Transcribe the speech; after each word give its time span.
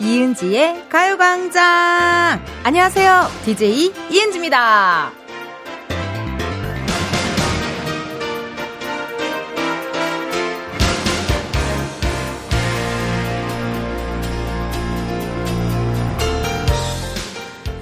이은지의 0.00 0.88
가요광장! 0.88 2.42
안녕하세요. 2.64 3.26
DJ 3.44 3.92
이은지입니다. 4.10 5.10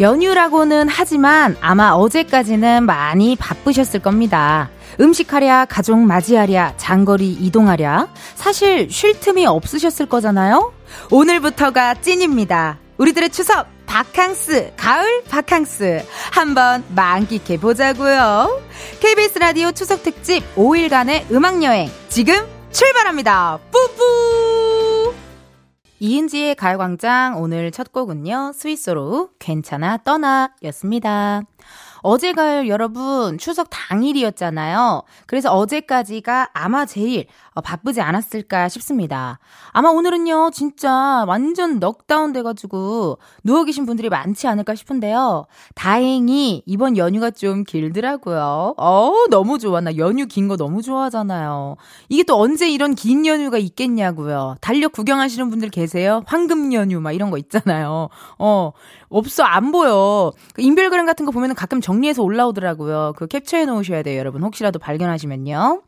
연휴라고는 0.01 0.89
하지만 0.89 1.57
아마 1.61 1.91
어제까지는 1.91 2.85
많이 2.85 3.37
바쁘셨을 3.37 4.01
겁니다. 4.01 4.71
음식하랴, 5.01 5.67
가족 5.67 5.99
맞이하랴, 5.99 6.75
장거리 6.77 7.31
이동하랴. 7.31 8.09
사실 8.35 8.89
쉴 8.91 9.19
틈이 9.19 9.47
없으셨을 9.47 10.07
거잖아요? 10.07 10.73
오늘부터가 11.11 11.95
찐입니다. 11.95 12.79
우리들의 12.99 13.31
추석 13.31 13.67
바캉스, 13.87 14.75
가을 14.77 15.25
바캉스 15.25 16.05
한번 16.33 16.85
만끽해 16.95 17.59
보자고요. 17.59 18.61
KBS 19.01 19.39
라디오 19.39 19.73
추석 19.73 20.03
특집 20.03 20.43
5일간의 20.57 21.31
음악 21.33 21.63
여행 21.63 21.89
지금 22.09 22.35
출발합니다. 22.71 23.59
뿌뿌. 23.71 25.15
이은지의 26.01 26.55
가요광장 26.55 27.43
오늘 27.43 27.73
첫 27.73 27.93
곡은요. 27.93 28.53
스위스로 28.55 29.31
괜찮아 29.39 29.97
떠나였습니다. 29.99 31.43
어제가 32.03 32.69
여러분 32.69 33.39
추석 33.39 33.69
당일이었잖아요. 33.71 35.03
그래서 35.27 35.53
어제까지가 35.53 36.51
아마 36.53 36.87
제일 36.87 37.27
어, 37.48 37.48
바쁘지 37.61 38.01
않았을까 38.01 38.69
싶습니다. 38.69 39.39
아마 39.73 39.89
오늘은요, 39.91 40.51
진짜 40.53 41.25
완전 41.27 41.79
넉다운 41.79 42.33
돼가지고 42.33 43.19
누워 43.45 43.65
계신 43.65 43.87
분들이 43.87 44.09
많지 44.09 44.47
않을까 44.47 44.75
싶은데요. 44.75 45.47
다행히 45.75 46.63
이번 46.67 46.97
연휴가 46.97 47.31
좀 47.31 47.65
길더라고요. 47.65 48.75
어, 48.77 49.13
너무 49.31 49.59
좋아. 49.59 49.81
나 49.81 49.97
연휴 49.97 50.27
긴 50.27 50.49
거 50.49 50.57
너무 50.57 50.81
좋아하잖아요. 50.83 51.77
이게 52.09 52.23
또 52.23 52.39
언제 52.41 52.69
이런 52.71 52.95
긴 52.95 53.27
연휴가 53.27 53.59
있겠냐고요. 53.59 54.57
달력 54.61 54.93
구경하시는 54.93 55.51
분들 55.51 55.69
계세요? 55.69 56.23
황금 56.27 56.73
연휴 56.73 57.01
막 57.01 57.13
이런 57.13 57.31
거 57.31 57.39
있잖아요. 57.39 58.09
어, 58.39 58.73
없어, 59.11 59.43
안 59.43 59.73
보여. 59.73 60.33
그 60.55 60.63
인별그램 60.63 61.07
같은 61.07 61.27
거 61.27 61.33
보면 61.33 61.55
가끔 61.55 61.81
정리해서 61.81 62.23
올라오더라고요. 62.23 63.13
그 63.17 63.27
캡처해 63.27 63.67
놓으셔야 63.67 64.03
돼요, 64.03 64.19
여러분. 64.19 64.43
혹시라도 64.43 64.79
발견하시면요. 64.79 65.83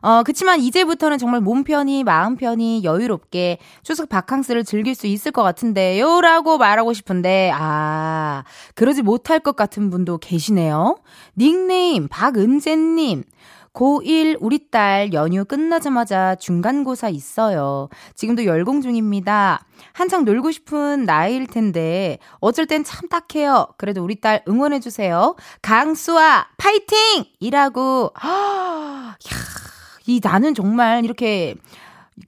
어, 0.00 0.22
그치만 0.22 0.60
이제부터는 0.60 1.18
정말 1.18 1.40
몸 1.40 1.64
편히, 1.64 2.04
마음 2.04 2.36
편히 2.36 2.82
여유롭게 2.84 3.58
추석 3.82 4.08
바캉스를 4.08 4.64
즐길 4.64 4.94
수 4.94 5.06
있을 5.06 5.32
것 5.32 5.42
같은데요. 5.42 6.20
라고 6.20 6.58
말하고 6.58 6.92
싶은데, 6.92 7.50
아, 7.54 8.44
그러지 8.74 9.02
못할 9.02 9.40
것 9.40 9.56
같은 9.56 9.90
분도 9.90 10.18
계시네요. 10.18 10.96
닉네임, 11.36 12.08
박은재님. 12.08 13.24
고1 13.72 14.36
우리 14.40 14.68
딸 14.70 15.12
연휴 15.12 15.44
끝나자마자 15.44 16.34
중간고사 16.34 17.08
있어요. 17.10 17.88
지금도 18.16 18.44
열공 18.44 18.80
중입니다. 18.80 19.64
한창 19.92 20.24
놀고 20.24 20.50
싶은 20.50 21.04
나이일 21.04 21.46
텐데 21.46 22.18
어쩔 22.40 22.66
땐 22.66 22.82
참 22.82 23.08
딱해요. 23.08 23.68
그래도 23.78 24.02
우리 24.02 24.20
딸 24.20 24.42
응원해 24.48 24.80
주세요. 24.80 25.36
강수아 25.62 26.48
파이팅! 26.56 27.24
이라고. 27.38 28.10
아, 28.20 29.14
야. 29.32 29.39
이 30.06 30.20
나는 30.22 30.54
정말 30.54 31.04
이렇게 31.04 31.54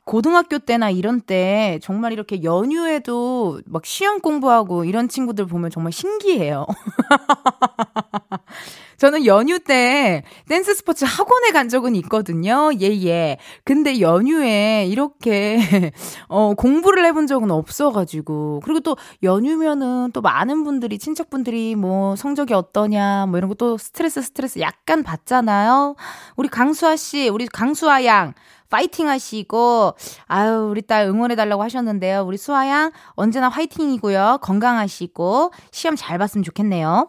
고등학교 0.04 0.58
때나 0.58 0.90
이런 0.90 1.20
때 1.20 1.78
정말 1.82 2.12
이렇게 2.12 2.42
연휴에도 2.42 3.60
막 3.66 3.84
시험 3.84 4.20
공부하고 4.20 4.84
이런 4.84 5.08
친구들 5.08 5.46
보면 5.46 5.70
정말 5.70 5.92
신기해요. 5.92 6.66
저는 9.02 9.26
연휴 9.26 9.58
때 9.58 10.22
댄스 10.48 10.76
스포츠 10.76 11.04
학원에 11.04 11.50
간 11.50 11.68
적은 11.68 11.96
있거든요. 11.96 12.70
예, 12.80 12.86
예. 13.04 13.36
근데 13.64 13.98
연휴에 14.00 14.86
이렇게, 14.86 15.58
어, 16.28 16.54
공부를 16.54 17.04
해본 17.06 17.26
적은 17.26 17.50
없어가지고. 17.50 18.60
그리고 18.62 18.78
또 18.78 18.96
연휴면은 19.24 20.12
또 20.12 20.20
많은 20.20 20.62
분들이, 20.62 20.98
친척분들이 20.98 21.74
뭐 21.74 22.14
성적이 22.14 22.54
어떠냐, 22.54 23.26
뭐 23.26 23.38
이런 23.38 23.48
거 23.48 23.56
또 23.56 23.76
스트레스, 23.76 24.22
스트레스 24.22 24.60
약간 24.60 25.02
받잖아요. 25.02 25.96
우리 26.36 26.46
강수아 26.48 26.94
씨, 26.94 27.28
우리 27.28 27.48
강수아 27.48 28.04
양. 28.04 28.34
파이팅 28.70 29.08
하시고, 29.08 29.94
아유, 30.28 30.68
우리 30.70 30.80
딸 30.80 31.06
응원해달라고 31.06 31.60
하셨는데요. 31.64 32.22
우리 32.22 32.36
수아 32.38 32.68
양 32.68 32.92
언제나 33.14 33.48
화이팅이고요. 33.48 34.38
건강하시고, 34.42 35.52
시험 35.72 35.96
잘 35.96 36.18
봤으면 36.18 36.44
좋겠네요. 36.44 37.08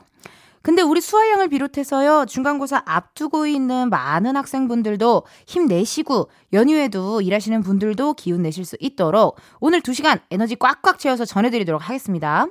근데 0.64 0.82
우리 0.82 1.02
수아 1.02 1.30
양을 1.30 1.50
비롯해서요, 1.50 2.26
중간고사 2.26 2.84
앞두고 2.86 3.46
있는 3.48 3.90
많은 3.90 4.38
학생분들도 4.38 5.24
힘내시고, 5.46 6.30
연휴에도 6.54 7.22
일하시는 7.22 7.62
분들도 7.62 8.14
기운 8.14 8.44
내실 8.44 8.64
수 8.64 8.78
있도록 8.80 9.36
오늘 9.60 9.82
2시간 9.82 10.22
에너지 10.32 10.56
꽉꽉 10.56 11.00
채워서 11.00 11.26
전해드리도록 11.26 11.88
하겠습니다. 11.88 12.48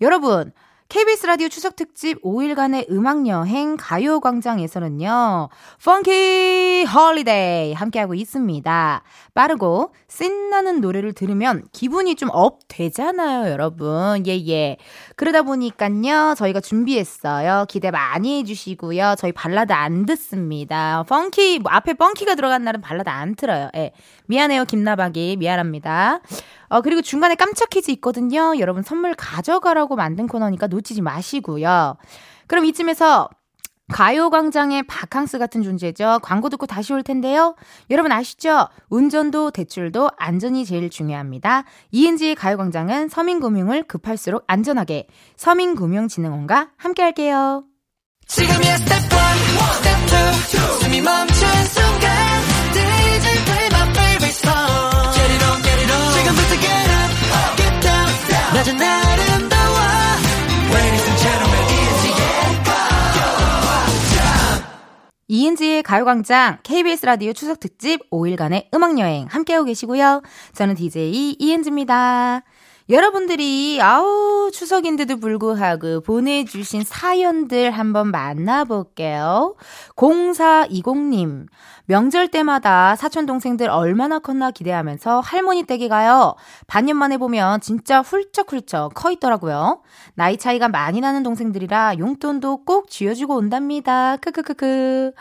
여러분, 0.00 0.52
KBS 0.88 1.26
라디오 1.26 1.48
추석 1.48 1.76
특집 1.76 2.22
5일간의 2.22 2.90
음악 2.90 3.26
여행 3.26 3.76
가요 3.78 4.20
광장에서는요. 4.20 5.50
Funky 5.84 6.86
Holiday 6.86 7.74
함께하고 7.74 8.14
있습니다. 8.14 9.02
빠르고 9.38 9.92
신나는 10.08 10.80
노래를 10.80 11.12
들으면 11.12 11.62
기분이 11.72 12.16
좀 12.16 12.28
up 12.32 12.58
되잖아요, 12.66 13.50
여러분. 13.50 14.24
예, 14.26 14.32
예. 14.48 14.76
그러다 15.14 15.42
보니까요. 15.42 16.34
저희가 16.36 16.60
준비했어요. 16.60 17.66
기대 17.68 17.92
많이 17.92 18.40
해 18.40 18.44
주시고요. 18.44 19.14
저희 19.16 19.30
발라드 19.30 19.72
안 19.72 20.06
듣습니다. 20.06 21.04
Funky 21.08 21.60
뭐 21.60 21.70
앞에 21.70 21.94
funky가 21.94 22.34
들어간 22.34 22.64
날은 22.64 22.80
발라드 22.80 23.08
안 23.08 23.36
틀어요. 23.36 23.70
예. 23.76 23.92
미안해요, 24.26 24.64
김나박이. 24.64 25.36
미안합니다. 25.38 26.20
어, 26.68 26.80
그리고 26.80 27.00
중간에 27.00 27.36
깜짝 27.36 27.70
퀴즈 27.70 27.92
있거든요. 27.92 28.58
여러분 28.58 28.82
선물 28.82 29.14
가져가라고 29.14 29.94
만든 29.94 30.26
코너니까 30.26 30.66
놓치지 30.66 31.00
마시고요. 31.00 31.96
그럼 32.48 32.64
이쯤에서 32.64 33.28
가요광장의 33.88 34.84
바캉스 34.84 35.38
같은 35.38 35.62
존재죠. 35.62 36.20
광고 36.22 36.48
듣고 36.48 36.66
다시 36.66 36.92
올 36.92 37.02
텐데요. 37.02 37.56
여러분 37.90 38.12
아시죠? 38.12 38.68
운전도 38.88 39.50
대출도 39.50 40.10
안전이 40.16 40.64
제일 40.64 40.90
중요합니다. 40.90 41.64
이은지의 41.90 42.34
가요광장은 42.34 43.08
서민금융을 43.08 43.84
급할수록 43.84 44.44
안전하게 44.46 45.06
서민금융진흥원과 45.36 46.70
함께 46.76 47.02
할게요. 47.02 47.64
지금이야 48.26 48.76
스텝 48.76 48.94
1, 48.94 49.08
스텝 49.74 50.54
2, 50.54 50.82
숨이 50.84 51.00
멈춘 51.00 51.48
순간 51.66 52.42
DJ 52.72 53.44
play 53.44 53.66
my 53.72 53.90
favorite 53.90 54.28
song 54.28 54.88
낮은 58.58 58.74
아름다워 58.74 59.07
이은지의 65.30 65.82
가요광장 65.82 66.58
KBS 66.62 67.04
라디오 67.04 67.34
추석 67.34 67.60
특집 67.60 68.08
5일간의 68.10 68.72
음악여행 68.72 69.26
함께하고 69.28 69.66
계시고요. 69.66 70.22
저는 70.54 70.74
DJ 70.74 71.36
이은지입니다. 71.38 72.42
여러분들이 72.88 73.78
아우 73.82 74.37
추석인데도 74.50 75.16
불구하고 75.18 76.00
보내주신 76.00 76.84
사연들 76.84 77.70
한번 77.70 78.10
만나볼게요. 78.10 79.56
0420님 79.96 81.46
명절 81.86 82.28
때마다 82.28 82.96
사촌 82.96 83.24
동생들 83.24 83.70
얼마나 83.70 84.18
컸나 84.18 84.50
기대하면서 84.50 85.20
할머니 85.20 85.62
댁에 85.62 85.88
가요. 85.88 86.34
반년 86.66 86.98
만에 86.98 87.16
보면 87.16 87.60
진짜 87.62 88.02
훌쩍훌쩍 88.02 88.92
커 88.94 89.10
있더라고요. 89.10 89.80
나이 90.14 90.36
차이가 90.36 90.68
많이 90.68 91.00
나는 91.00 91.22
동생들이라 91.22 91.98
용돈도 91.98 92.64
꼭 92.64 92.90
쥐어주고 92.90 93.34
온답니다. 93.34 94.16
크크크크. 94.18 95.12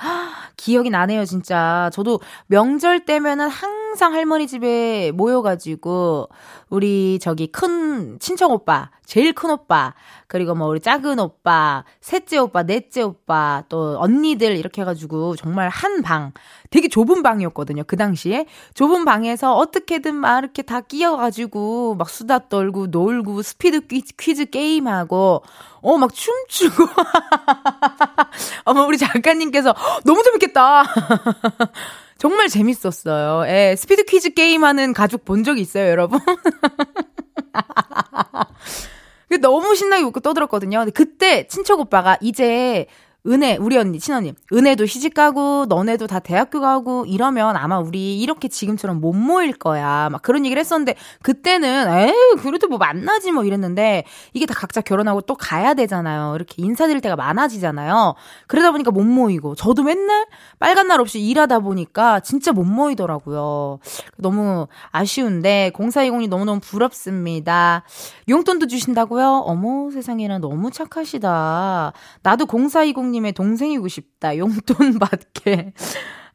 기억이 0.57 0.89
나네요, 0.89 1.23
진짜. 1.23 1.89
저도 1.93 2.19
명절 2.47 3.05
때면은 3.05 3.47
항상 3.47 3.86
할머니 4.05 4.47
집에 4.47 5.11
모여가지고 5.11 6.29
우리 6.69 7.19
저기 7.21 7.47
큰 7.47 8.19
친척 8.19 8.51
오빠, 8.51 8.91
제일 9.05 9.33
큰 9.33 9.49
오빠, 9.49 9.93
그리고 10.27 10.53
뭐 10.53 10.67
우리 10.67 10.79
작은 10.79 11.19
오빠, 11.19 11.85
셋째 12.01 12.37
오빠, 12.37 12.63
넷째 12.63 13.01
오빠, 13.01 13.63
또 13.69 13.97
언니들 13.99 14.57
이렇게 14.57 14.81
해가지고 14.81 15.35
정말 15.37 15.69
한 15.69 16.01
방, 16.01 16.33
되게 16.69 16.87
좁은 16.87 17.23
방이었거든요. 17.23 17.83
그 17.85 17.95
당시에. 17.95 18.45
좁은 18.73 19.05
방에서 19.05 19.55
어떻게든 19.55 20.15
막 20.15 20.39
이렇게 20.39 20.61
다 20.61 20.81
끼어가지고 20.81 21.95
막 21.95 22.09
수다 22.09 22.49
떨고 22.49 22.87
놀고 22.87 23.41
스피드 23.41 23.87
퀴즈, 23.87 24.13
퀴즈 24.17 24.45
게임하고 24.45 25.43
어, 25.81 25.97
막 25.97 26.11
춤추고. 26.13 26.85
어머, 28.65 28.85
우리 28.85 28.97
작가님께서 28.97 29.73
너무 30.03 30.21
재밌겠다. 30.23 30.83
정말 32.17 32.47
재밌었어요. 32.49 33.47
예, 33.49 33.75
스피드 33.77 34.03
퀴즈 34.05 34.33
게임 34.33 34.63
하는 34.63 34.93
가족 34.93 35.23
본 35.25 35.43
적 35.43 35.59
있어요, 35.59 35.87
여러분? 35.89 36.19
너무 39.41 39.75
신나게 39.75 40.03
웃고 40.03 40.21
떠들었거든요. 40.21 40.79
근데 40.79 40.91
그때 40.91 41.47
친척 41.47 41.79
오빠가 41.79 42.17
이제 42.21 42.87
은혜, 43.27 43.57
우리 43.57 43.77
언니, 43.77 43.99
친언니. 43.99 44.33
은혜도 44.53 44.85
시집 44.85 45.13
가고, 45.13 45.65
너네도 45.67 46.07
다 46.07 46.19
대학교 46.19 46.61
가고, 46.61 47.05
이러면 47.05 47.57
아마 47.57 47.77
우리 47.77 48.19
이렇게 48.19 48.47
지금처럼 48.47 49.01
못 49.01 49.13
모일 49.13 49.53
거야. 49.53 50.09
막 50.09 50.21
그런 50.21 50.45
얘기를 50.45 50.59
했었는데, 50.59 50.95
그때는, 51.23 51.89
에이, 51.89 52.13
그래도 52.41 52.67
뭐 52.67 52.77
만나지 52.77 53.33
뭐 53.33 53.43
이랬는데, 53.43 54.05
이게 54.33 54.45
다 54.45 54.53
각자 54.53 54.79
결혼하고 54.79 55.21
또 55.21 55.35
가야 55.35 55.73
되잖아요. 55.73 56.35
이렇게 56.35 56.55
인사드릴 56.63 57.01
때가 57.01 57.17
많아지잖아요. 57.17 58.15
그러다 58.47 58.71
보니까 58.71 58.91
못 58.91 59.03
모이고, 59.03 59.55
저도 59.55 59.83
맨날 59.83 60.25
빨간 60.59 60.87
날 60.87 61.01
없이 61.01 61.19
일하다 61.19 61.59
보니까 61.59 62.21
진짜 62.21 62.53
못 62.53 62.63
모이더라고요. 62.63 63.79
너무 64.15 64.67
아쉬운데, 64.91 65.71
0420님 65.73 66.29
너무너무 66.29 66.61
부럽습니다. 66.61 67.83
용돈도 68.29 68.67
주신다고요? 68.67 69.43
어머, 69.45 69.91
세상에는 69.91 70.39
너무 70.39 70.71
착하시다. 70.71 71.91
나도 72.23 72.45
0420님 72.45 73.16
님의 73.17 73.33
동생이고 73.33 73.87
싶다. 73.87 74.37
용돈 74.37 74.99
받게. 74.99 75.73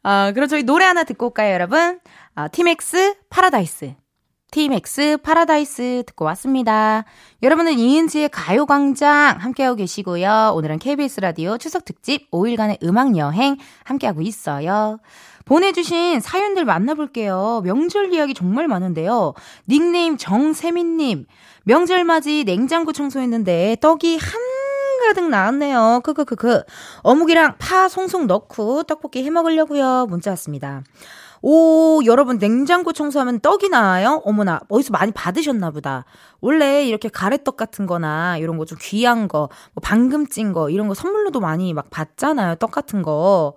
아, 0.03 0.31
그럼 0.33 0.47
저희 0.47 0.63
노래 0.63 0.85
하나 0.85 1.03
듣고 1.03 1.27
올까요, 1.27 1.53
여러분? 1.53 1.99
아, 2.35 2.47
티맥스 2.49 3.15
파라다이스. 3.29 3.95
티맥스 4.51 5.17
파라다이스 5.23 6.03
듣고 6.05 6.25
왔습니다. 6.25 7.05
여러분은 7.41 7.73
이은지의 7.79 8.29
가요광장 8.29 9.37
함께하고 9.39 9.77
계시고요. 9.77 10.53
오늘은 10.55 10.77
KBS 10.77 11.21
라디오 11.21 11.57
추석 11.57 11.85
특집 11.85 12.29
5일간의 12.29 12.83
음악 12.83 13.17
여행 13.17 13.57
함께하고 13.83 14.21
있어요. 14.21 14.99
보내주신 15.45 16.19
사연들 16.19 16.65
만나볼게요. 16.65 17.61
명절 17.65 18.13
이야기 18.13 18.35
정말 18.35 18.67
많은데요. 18.67 19.33
닉네임 19.67 20.17
정세민님. 20.17 21.25
명절 21.63 22.03
맞이 22.03 22.43
냉장고 22.45 22.91
청소했는데 22.93 23.77
떡이 23.81 24.17
한 24.17 24.52
가득 25.07 25.29
나왔네요. 25.29 26.01
크크크크. 26.03 26.63
어묵이랑 27.01 27.55
파 27.59 27.87
송송 27.87 28.27
넣고 28.27 28.83
떡볶이 28.83 29.23
해 29.23 29.29
먹으려고요. 29.29 30.07
문자 30.09 30.31
왔습니다. 30.31 30.83
오, 31.45 31.99
여러분 32.05 32.37
냉장고 32.37 32.93
청소하면 32.93 33.41
떡이 33.41 33.67
나와요? 33.67 34.21
어머나, 34.23 34.61
어디서 34.69 34.91
많이 34.93 35.11
받으셨나 35.11 35.71
보다. 35.71 36.05
원래 36.39 36.85
이렇게 36.85 37.09
가래떡 37.09 37.57
같은 37.57 37.85
거나 37.85 38.37
이런 38.37 38.57
거 38.57 38.63
좀 38.63 38.77
귀한 38.81 39.27
거, 39.27 39.49
뭐 39.73 39.81
방금 39.83 40.25
찐 40.27 40.53
거, 40.53 40.69
이런 40.69 40.87
거 40.87 40.93
선물로도 40.93 41.41
많이 41.41 41.73
막 41.73 41.89
받잖아요. 41.89 42.55
떡 42.55 42.71
같은 42.71 43.01
거. 43.01 43.55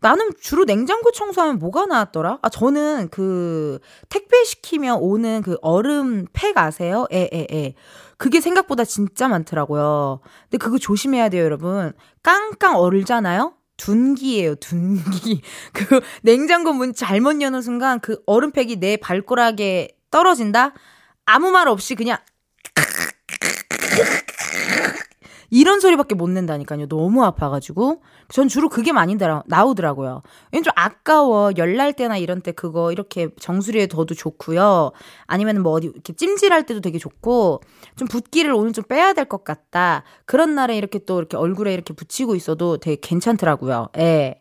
나는 0.00 0.30
주로 0.40 0.64
냉장고 0.64 1.10
청소하면 1.10 1.58
뭐가 1.58 1.86
나왔더라? 1.86 2.38
아, 2.42 2.48
저는 2.50 3.08
그 3.10 3.80
택배 4.10 4.44
시키면 4.44 4.98
오는 5.00 5.42
그 5.42 5.56
얼음 5.62 6.26
팩 6.34 6.56
아세요? 6.56 7.06
에, 7.10 7.28
에, 7.32 7.46
에. 7.50 7.74
그게 8.16 8.40
생각보다 8.40 8.84
진짜 8.84 9.28
많더라고요. 9.28 10.20
근데 10.44 10.58
그거 10.58 10.78
조심해야 10.78 11.28
돼요, 11.28 11.44
여러분. 11.44 11.92
깡깡 12.22 12.76
얼잖아요? 12.76 13.54
둔기예요, 13.76 14.54
둔기. 14.56 15.42
그 15.72 16.00
냉장고 16.22 16.72
문 16.72 16.94
잘못 16.94 17.40
여는 17.40 17.62
순간 17.62 18.00
그 18.00 18.22
얼음팩이 18.26 18.76
내 18.76 18.96
발가락에 18.96 19.88
떨어진다? 20.10 20.72
아무 21.26 21.50
말 21.50 21.68
없이 21.68 21.94
그냥 21.94 22.18
이런 25.50 25.80
소리밖에 25.80 26.14
못 26.14 26.28
낸다니까요. 26.30 26.88
너무 26.88 27.24
아파가지고. 27.24 28.02
전 28.28 28.48
주로 28.48 28.68
그게 28.68 28.92
많이 28.92 29.16
나오더라고요. 29.46 30.22
왠좀 30.52 30.72
아까워. 30.76 31.52
열날 31.56 31.92
때나 31.92 32.16
이런 32.16 32.40
때 32.40 32.52
그거 32.52 32.92
이렇게 32.92 33.28
정수리에 33.40 33.86
둬도 33.86 34.14
좋고요. 34.14 34.92
아니면 35.26 35.62
뭐 35.62 35.72
어디 35.72 35.88
이렇게 35.88 36.12
찜질할 36.12 36.66
때도 36.66 36.80
되게 36.80 36.98
좋고, 36.98 37.60
좀 37.96 38.08
붓기를 38.08 38.52
오늘 38.52 38.72
좀 38.72 38.84
빼야 38.84 39.12
될 39.12 39.24
것 39.24 39.44
같다. 39.44 40.04
그런 40.26 40.54
날에 40.54 40.76
이렇게 40.76 40.98
또 40.98 41.18
이렇게 41.18 41.36
얼굴에 41.36 41.72
이렇게 41.72 41.94
붙이고 41.94 42.34
있어도 42.34 42.76
되게 42.76 42.96
괜찮더라고요. 43.00 43.88
예. 43.98 44.40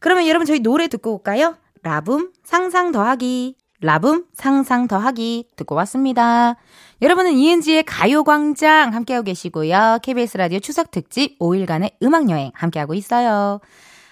그러면 0.00 0.26
여러분 0.26 0.46
저희 0.46 0.60
노래 0.60 0.88
듣고 0.88 1.14
올까요? 1.14 1.56
라붐 1.82 2.32
상상 2.44 2.92
더하기. 2.92 3.56
라붐 3.80 4.24
상상 4.34 4.88
더하기 4.88 5.50
듣고 5.56 5.74
왔습니다. 5.76 6.56
여러분은 7.02 7.32
이은지의 7.32 7.84
가요광장 7.84 8.94
함께하고 8.94 9.24
계시고요. 9.24 9.98
KBS 10.02 10.38
라디오 10.38 10.60
추석 10.60 10.90
특집 10.90 11.38
5일간의 11.38 11.92
음악여행 12.02 12.52
함께하고 12.54 12.94
있어요. 12.94 13.60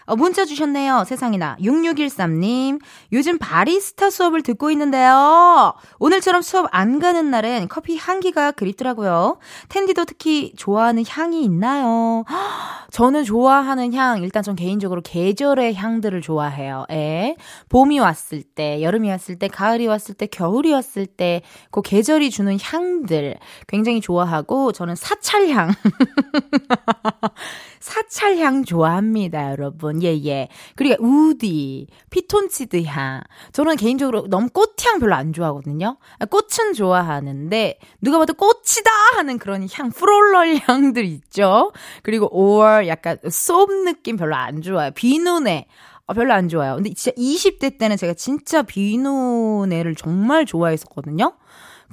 어, 0.06 0.16
문자 0.16 0.44
주셨네요. 0.44 1.04
세상이나. 1.06 1.56
6613님. 1.60 2.80
요즘 3.12 3.38
바리스타 3.38 4.10
수업을 4.10 4.42
듣고 4.42 4.70
있는데요. 4.70 5.74
오늘처럼 5.98 6.42
수업 6.42 6.68
안 6.72 6.98
가는 6.98 7.30
날엔 7.30 7.68
커피 7.68 7.96
향기가 7.96 8.52
그립더라고요. 8.52 9.38
텐디도 9.68 10.04
특히 10.04 10.52
좋아하는 10.56 11.04
향이 11.06 11.42
있나요? 11.44 12.24
저는 12.90 13.24
좋아하는 13.24 13.92
향, 13.94 14.22
일단 14.22 14.42
전 14.42 14.54
개인적으로 14.54 15.00
계절의 15.02 15.74
향들을 15.74 16.20
좋아해요. 16.20 16.86
예. 16.92 17.34
봄이 17.68 17.98
왔을 17.98 18.42
때, 18.42 18.82
여름이 18.82 19.10
왔을 19.10 19.36
때, 19.36 19.48
가을이 19.48 19.88
왔을 19.88 20.14
때, 20.14 20.26
겨울이 20.26 20.72
왔을 20.72 21.06
때, 21.06 21.42
그 21.72 21.82
계절이 21.82 22.30
주는 22.30 22.56
향들 22.60 23.36
굉장히 23.66 24.00
좋아하고, 24.00 24.70
저는 24.70 24.94
사찰향. 24.94 25.72
사찰향 27.84 28.64
좋아합니다, 28.64 29.50
여러분. 29.50 30.02
예, 30.02 30.16
예. 30.24 30.48
그리고 30.74 31.04
우디, 31.04 31.86
피톤치드 32.08 32.82
향. 32.84 33.20
저는 33.52 33.76
개인적으로 33.76 34.26
너무 34.26 34.48
꽃향 34.48 35.00
별로 35.00 35.14
안 35.14 35.34
좋아하거든요. 35.34 35.98
꽃은 36.30 36.72
좋아하는데, 36.72 37.78
누가 38.00 38.16
봐도 38.16 38.32
꽃이다! 38.32 38.90
하는 39.16 39.38
그런 39.38 39.68
향, 39.70 39.90
프롤럴 39.90 40.60
향들 40.64 41.04
있죠. 41.04 41.72
그리고 42.02 42.30
5월 42.30 42.86
약간 42.86 43.18
쏨 43.28 43.84
느낌 43.84 44.16
별로 44.16 44.34
안 44.34 44.62
좋아요. 44.62 44.90
비누네. 44.92 45.66
아, 46.06 46.14
별로 46.14 46.32
안 46.32 46.48
좋아요. 46.48 46.76
근데 46.76 46.94
진짜 46.94 47.14
20대 47.16 47.76
때는 47.76 47.98
제가 47.98 48.14
진짜 48.14 48.62
비누네를 48.62 49.94
정말 49.94 50.46
좋아했었거든요. 50.46 51.34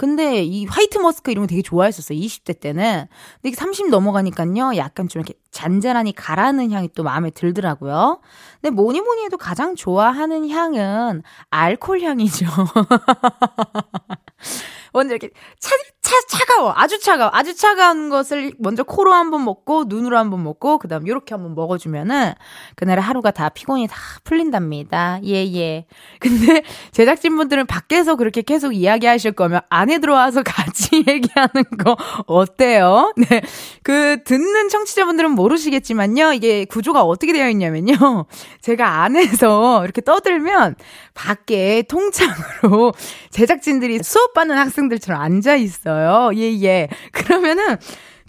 근데 0.02 0.44
이 0.44 0.66
화이트 0.66 0.98
머스크 0.98 1.30
이런 1.30 1.44
거 1.44 1.48
되게 1.48 1.62
좋아했었어요. 1.62 2.18
20대 2.18 2.60
때는. 2.60 3.06
근데 3.36 3.50
이게 3.50 3.56
30 3.56 3.90
넘어가니까요. 3.90 4.76
약간 4.76 5.08
좀 5.08 5.22
이렇게 5.22 5.36
잔잔하니 5.52 6.14
가라는 6.14 6.72
향이 6.72 6.90
또 6.96 7.04
마음에 7.04 7.30
들더라고요. 7.30 8.20
근데 8.60 8.76
뭐니 8.76 9.00
뭐니 9.00 9.26
해도 9.26 9.38
가장 9.38 9.76
좋아하는 9.76 10.50
향은 10.50 11.22
알콜 11.52 12.02
향이죠. 12.02 12.48
먼저 14.94 15.16
이렇게 15.16 15.30
차, 15.60 15.72
차, 16.02 16.16
차가워. 16.30 16.74
아주 16.76 17.00
차가워. 17.00 17.32
아주 17.34 17.56
차가운 17.56 18.10
것을 18.10 18.52
먼저 18.60 18.84
코로 18.84 19.14
한 19.14 19.32
번 19.32 19.46
먹고, 19.46 19.86
눈으로 19.88 20.18
한 20.18 20.30
번 20.30 20.44
먹고, 20.44 20.78
그 20.80 20.88
다음 20.88 21.08
요렇게 21.08 21.34
한 21.34 21.44
번 21.44 21.56
먹어주면은, 21.56 22.34
그날의 22.76 23.02
하루가 23.02 23.32
다 23.32 23.50
피곤이 23.50 23.88
다 23.88 23.96
풀린답니다. 24.26 25.20
예, 25.26 25.46
예. 25.56 25.86
근데 26.20 26.64
제작진분들은 26.92 27.66
밖에서 27.68 28.16
그렇게 28.16 28.42
계속 28.42 28.74
이야기 28.74 29.08
하실 29.08 29.32
거면 29.32 29.62
안에 29.70 30.00
들어와서 30.00 30.44
같이 30.46 31.04
얘기하는 31.08 31.64
거 31.84 31.96
어때요? 32.28 33.14
네. 33.18 33.42
그, 33.84 34.24
듣는 34.26 34.70
청취자분들은 34.70 35.32
모르시겠지만요. 35.32 36.34
이게 36.34 36.66
구조가 36.66 37.04
어떻게 37.04 37.32
되어 37.34 37.50
있냐면요. 37.50 38.26
제가 38.62 39.04
안에서 39.04 39.84
이렇게 39.84 40.02
떠들면 40.02 40.76
밖에 41.14 41.84
통창으로 41.84 42.94
제작진들이 43.32 44.04
수업받는 44.04 44.58
학생들처럼 44.58 45.22
앉아 45.22 45.56
있어요. 45.56 46.32
예, 46.36 46.62
예. 46.64 46.88
그러면은 47.12 47.78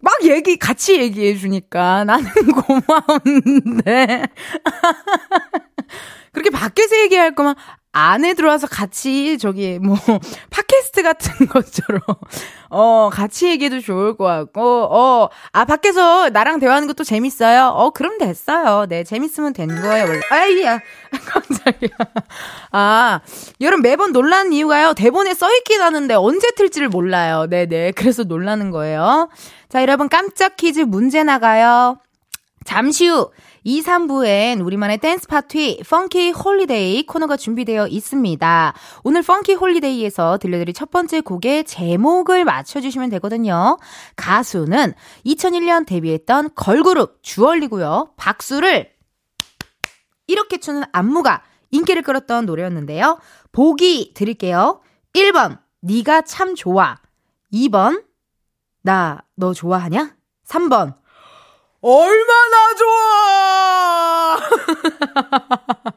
막 0.01 0.15
얘기, 0.25 0.57
같이 0.57 0.99
얘기해 0.99 1.37
주니까 1.37 2.05
나는 2.05 2.25
고마운데. 2.67 4.27
그렇게 6.33 6.51
밖에서 6.51 6.97
얘기할 7.03 7.35
거면 7.35 7.55
안에 7.95 8.33
들어와서 8.35 8.67
같이 8.67 9.37
저기 9.39 9.79
뭐 9.79 9.97
팟캐스트 10.51 11.03
같은 11.03 11.47
것처럼 11.49 12.01
어 12.71 13.11
같이 13.13 13.49
얘기해도 13.49 13.81
좋을 13.81 14.17
것 14.17 14.25
같고 14.25 14.89
어 14.91 15.29
아 15.53 15.65
밖에서 15.67 16.31
나랑 16.31 16.59
대화하는 16.61 16.89
것도 16.89 17.05
재밌어요. 17.05 17.67
어 17.75 17.91
그럼 17.91 18.17
됐어요. 18.19 18.87
네 18.89 19.05
재밌으면 19.05 19.53
된 19.53 19.69
거예요 19.69 20.07
원래. 20.09 20.21
아이야 20.31 20.81
깜짝이야. 21.27 21.91
아 22.73 23.21
여러분 23.61 23.83
매번 23.83 24.13
놀라는 24.13 24.53
이유가요 24.55 24.95
대본에 24.95 25.35
써있긴 25.35 25.83
하는데 25.83 26.15
언제 26.15 26.51
틀지를 26.53 26.89
몰라요. 26.89 27.47
네네 27.51 27.67
네. 27.67 27.91
그래서 27.93 28.23
놀라는 28.25 28.71
거예요. 28.71 29.29
자 29.69 29.83
여러분 29.83 30.09
깜짝 30.09 30.57
퀴즈 30.57 30.81
문제 30.81 31.23
나가요. 31.23 31.99
잠시 32.65 33.09
후 33.09 33.31
2, 33.65 33.81
3부엔 33.83 34.65
우리만의 34.65 34.99
댄스 34.99 35.29
파티 35.29 35.83
funky 35.89 36.31
holiday 36.33 37.07
코너가 37.07 37.37
준비되어 37.37 37.87
있습니다. 37.89 38.75
오늘 39.05 39.23
funky 39.23 39.55
holiday에서 39.55 40.39
들려드릴 40.39 40.75
첫 40.75 40.91
번째 40.91 41.21
곡의 41.21 41.65
제목을 41.65 42.45
맞춰주시면 42.45 43.11
되거든요. 43.11 43.79
가수는 44.17 44.95
2001년 45.27 45.87
데뷔했던 45.87 46.51
걸그룹 46.55 47.23
주얼리고요. 47.23 48.15
박수를 48.17 48.91
이렇게 50.27 50.59
추는 50.59 50.83
안무가 50.93 51.43
인기를 51.71 52.03
끌었던 52.03 52.47
노래였는데요. 52.47 53.19
보기 53.53 54.13
드릴게요. 54.15 54.81
1번 55.15 55.59
네가 55.81 56.23
참 56.23 56.55
좋아 56.55 56.97
2번 57.53 58.05
나 58.83 59.23
너 59.43 59.53
좋아하냐? 59.53 60.15
3번. 60.47 60.95
얼마나 61.83 62.75
좋아! 62.79 64.39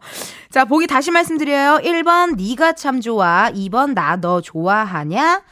자, 0.51 0.65
보기 0.65 0.87
다시 0.87 1.11
말씀드려요. 1.11 1.79
1번, 1.83 2.35
네가 2.35 2.73
참 2.73 3.01
좋아. 3.01 3.49
2번, 3.53 3.93
나 3.93 4.17
너 4.19 4.41
좋아하냐? 4.41 5.43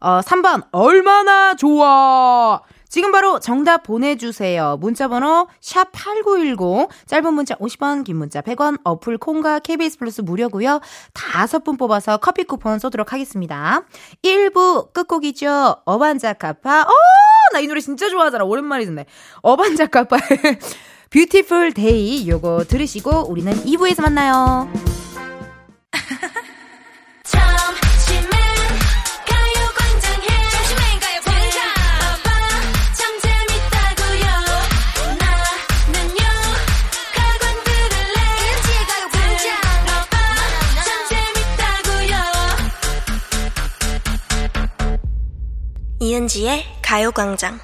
어, 0.00 0.20
3번, 0.20 0.64
얼마나 0.72 1.54
좋아! 1.54 2.60
지금 2.88 3.10
바로 3.12 3.38
정답 3.40 3.82
보내주세요. 3.84 4.76
문자번호 4.78 5.48
샵8910 5.62 6.88
짧은 7.06 7.32
문자 7.34 7.54
50원 7.54 8.04
긴 8.04 8.16
문자 8.16 8.42
100원 8.42 8.78
어플 8.84 9.16
콩과 9.16 9.60
KBS 9.60 9.96
플러스 9.98 10.20
무료고요. 10.20 10.80
다섯 11.14 11.64
분 11.64 11.78
뽑아서 11.78 12.18
커피 12.18 12.44
쿠폰 12.44 12.78
쏘도록 12.78 13.14
하겠습니다. 13.14 13.82
1부 14.22 14.92
끝곡이죠. 14.92 15.76
어반자카파 15.86 16.82
어! 16.82 17.21
나 17.52 17.60
이 17.60 17.66
노래 17.66 17.80
진짜 17.80 18.08
좋아하잖아. 18.08 18.44
오랜만에 18.44 18.84
듣네. 18.84 19.06
어반자카파의 19.42 20.58
뷰티풀 21.10 21.74
데이 21.74 22.28
요거 22.28 22.64
들으시고 22.64 23.26
우리는 23.30 23.52
2부에서 23.52 24.02
만나요. 24.02 24.68
이은지의 46.00 46.64
가요광장. 46.92 47.58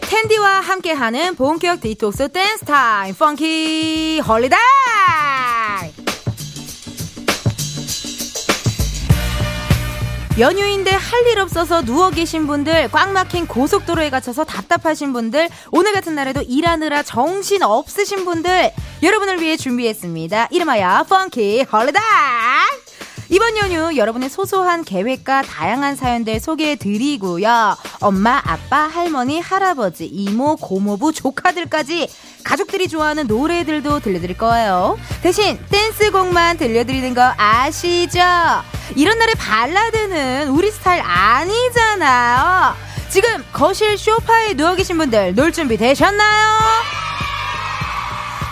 텐디와 0.00 0.60
함께하는 0.60 1.34
본격 1.34 1.82
디톡스 1.82 2.32
댄스 2.32 2.64
타임 2.64 3.14
funky 3.14 4.22
holiday 4.26 4.58
연휴인데 10.40 10.90
할 10.90 11.20
일 11.30 11.38
없어서 11.38 11.82
누워 11.82 12.08
계신 12.10 12.46
분들, 12.46 12.88
꽉 12.90 13.12
막힌 13.12 13.46
고속도로에 13.46 14.08
갇혀서 14.08 14.44
답답하신 14.44 15.12
분들, 15.12 15.50
오늘 15.70 15.92
같은 15.92 16.14
날에도 16.14 16.40
일하느라 16.40 17.02
정신 17.02 17.62
없으신 17.62 18.24
분들, 18.24 18.72
여러분을 19.02 19.40
위해 19.42 19.58
준비했습니다. 19.58 20.48
이름하여 20.50 21.04
funky 21.08 21.66
holiday! 21.70 22.49
이번 23.32 23.56
연휴 23.58 23.96
여러분의 23.96 24.28
소소한 24.28 24.82
계획과 24.84 25.42
다양한 25.42 25.94
사연들 25.94 26.40
소개해 26.40 26.74
드리고요. 26.74 27.76
엄마, 28.00 28.42
아빠, 28.44 28.88
할머니, 28.88 29.40
할아버지, 29.40 30.04
이모, 30.04 30.56
고모부, 30.56 31.12
조카들까지 31.12 32.08
가족들이 32.42 32.88
좋아하는 32.88 33.28
노래들도 33.28 34.00
들려드릴 34.00 34.36
거예요. 34.36 34.98
대신 35.22 35.64
댄스곡만 35.70 36.56
들려드리는 36.56 37.14
거 37.14 37.32
아시죠? 37.36 38.18
이런 38.96 39.16
날에 39.20 39.34
발라드는 39.34 40.48
우리 40.48 40.72
스타일 40.72 41.00
아니잖아요. 41.06 42.74
지금 43.10 43.44
거실 43.52 43.96
쇼파에 43.96 44.54
누워 44.54 44.74
계신 44.74 44.98
분들 44.98 45.36
놀 45.36 45.52
준비 45.52 45.76
되셨나요? 45.76 46.58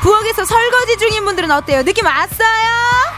부엌에서 0.03 0.45
설거지 0.45 0.99
중인 0.99 1.25
분들은 1.25 1.51
어때요? 1.51 1.83
느낌 1.83 2.07
왔어요? 2.07 3.18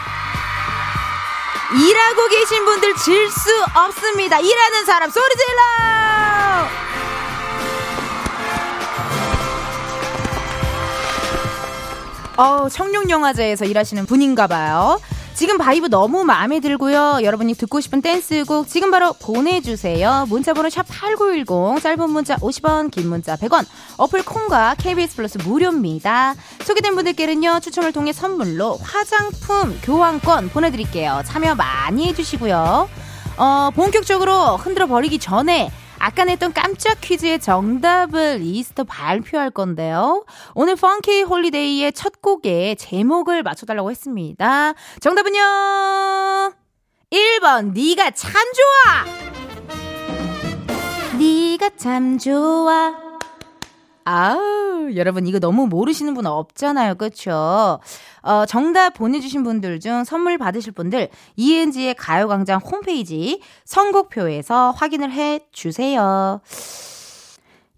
일하고 1.72 2.28
계신 2.28 2.64
분들 2.64 2.94
질 2.96 3.30
수 3.30 3.50
없습니다. 3.86 4.38
일하는 4.40 4.84
사람 4.84 5.08
소리 5.10 5.24
질러! 5.36 5.60
어, 12.36 12.68
청룡영화제에서 12.68 13.66
일하시는 13.66 14.06
분인가 14.06 14.46
봐요. 14.46 14.98
지금 15.40 15.56
vibe 15.56 15.88
너무 15.88 16.22
마음에 16.22 16.60
들고요. 16.60 17.20
여러분이 17.22 17.54
듣고 17.54 17.80
싶은 17.80 18.02
댄스곡 18.02 18.68
지금 18.68 18.90
바로 18.90 19.14
보내주세요. 19.14 20.26
문자번호 20.28 20.68
샵8910 20.68 21.80
짧은 21.80 22.10
문자 22.10 22.36
50원 22.36 22.90
긴 22.90 23.08
문자 23.08 23.36
100원 23.36 23.64
어플 23.96 24.22
콩과 24.22 24.74
KBS 24.74 25.16
플러스 25.16 25.38
무료입니다. 25.38 26.34
소개된 26.66 26.94
분들께는요. 26.94 27.60
추첨을 27.60 27.94
통해 27.94 28.12
선물로 28.12 28.80
화장품 28.82 29.80
교환권 29.82 30.50
보내드릴게요. 30.50 31.22
참여 31.24 31.54
많이 31.54 32.08
해주시고요. 32.08 32.90
어, 33.38 33.70
본격적으로 33.74 34.58
흔들어 34.58 34.86
버리기 34.86 35.18
전에 35.20 35.70
아까 36.00 36.24
냈던 36.24 36.54
깜짝 36.54 36.98
퀴즈의 37.02 37.40
정답을 37.40 38.38
리스트 38.38 38.84
발표할 38.84 39.50
건데요. 39.50 40.24
오늘 40.54 40.74
funky 40.74 41.22
holiday의 41.22 41.92
첫 41.92 42.22
곡의 42.22 42.76
제목을 42.76 43.42
맞춰달라고 43.42 43.90
했습니다. 43.90 44.72
정답은요. 45.00 45.38
1번 47.10 47.74
네가 47.74 48.12
참 48.12 48.32
좋아. 48.32 49.04
네가 51.18 51.70
참 51.76 52.16
좋아. 52.16 53.09
아우, 54.04 54.92
여러분 54.96 55.26
이거 55.26 55.38
너무 55.38 55.66
모르시는 55.66 56.14
분 56.14 56.26
없잖아요. 56.26 56.94
그쵸? 56.96 57.80
어, 58.22 58.46
정답 58.46 58.94
보내주신 58.94 59.42
분들 59.44 59.80
중 59.80 60.04
선물 60.04 60.38
받으실 60.38 60.72
분들 60.72 61.08
이은지의 61.36 61.94
가요광장 61.94 62.60
홈페이지 62.60 63.40
선곡표에서 63.64 64.72
확인을 64.72 65.12
해 65.12 65.40
주세요. 65.52 66.40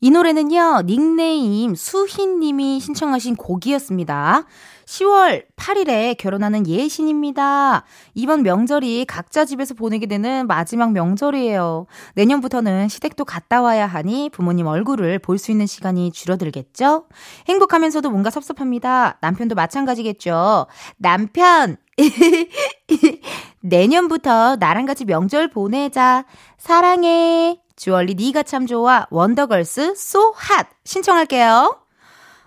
이 0.00 0.10
노래는요, 0.10 0.82
닉네임 0.86 1.76
수희님이 1.76 2.80
신청하신 2.80 3.36
곡이었습니다. 3.36 4.46
10월 4.92 5.44
8일에 5.56 6.16
결혼하는 6.18 6.66
예신입니다. 6.66 7.84
이번 8.14 8.42
명절이 8.42 9.06
각자 9.06 9.44
집에서 9.46 9.72
보내게 9.74 10.04
되는 10.06 10.46
마지막 10.46 10.92
명절이에요. 10.92 11.86
내년부터는 12.14 12.88
시댁도 12.88 13.24
갔다 13.24 13.62
와야 13.62 13.86
하니 13.86 14.28
부모님 14.30 14.66
얼굴을 14.66 15.18
볼 15.18 15.42
수 15.42 15.50
있는 15.50 15.66
시간이 15.66 16.12
줄어들겠죠? 16.12 17.06
행복하면서도 17.48 18.10
뭔가 18.10 18.30
섭섭합니다. 18.30 19.18
남편도 19.20 19.56
마찬가지겠죠? 19.56 20.66
남편! 20.98 21.76
내년부터 23.60 24.56
나랑 24.56 24.86
같이 24.86 25.04
명절 25.04 25.48
보내자. 25.50 26.24
사랑해. 26.58 27.58
주얼리 27.74 28.14
네가 28.14 28.44
참 28.44 28.66
좋아. 28.66 29.06
원더걸스 29.10 29.94
소핫 29.96 30.68
신청할게요. 30.84 31.81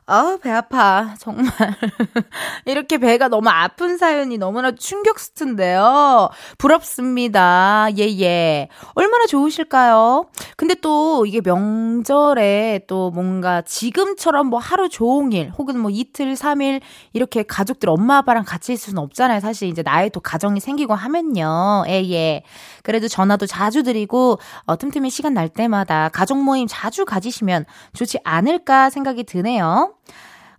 아, 0.08 0.38
배 0.40 0.52
아파. 0.52 1.16
정말. 1.18 1.46
이렇게 2.66 3.00
배가 3.00 3.28
너무 3.28 3.50
아픈 3.50 3.98
사연이 3.98 4.38
너무나 4.38 4.72
충격스트인데요. 4.72 6.30
부럽습니다. 6.60 7.88
예, 7.98 8.04
예. 8.22 8.68
얼마나 8.94 9.26
좋으실까요? 9.26 10.28
근데 10.58 10.76
또 10.76 11.26
이게 11.26 11.42
명절에 11.44 12.82
또 12.88 13.10
뭔가 13.10 13.64
지금처럼 13.64 14.48
뭐 14.48 14.60
하루 14.60 14.90
종일 14.90 15.50
혹은 15.58 15.80
뭐 15.80 15.90
이틀, 15.90 16.36
삼일 16.36 16.82
이렇게 17.14 17.42
가족들 17.42 17.90
엄마 17.90 18.18
아빠랑 18.18 18.44
같이 18.46 18.74
있을 18.74 18.92
수는 18.92 19.02
없잖아요. 19.02 19.40
사실 19.40 19.70
이제 19.70 19.82
나의 19.82 20.12
또 20.12 20.20
가정이 20.20 20.60
생기고 20.60 20.94
하면요. 20.94 21.86
예, 21.88 21.94
예. 22.12 22.44
그래도 22.84 23.08
전화도 23.08 23.48
자주 23.48 23.82
드리고 23.82 24.38
어, 24.66 24.76
틈틈이 24.78 25.10
시간 25.10 25.34
날 25.34 25.50
때마다 25.50 26.10
가족 26.10 26.38
모임 26.44 26.68
자주 26.70 27.06
가지시면 27.06 27.66
좋지 27.94 28.20
않을까 28.24 28.92
생각이 28.92 29.24
드네요. 29.24 29.95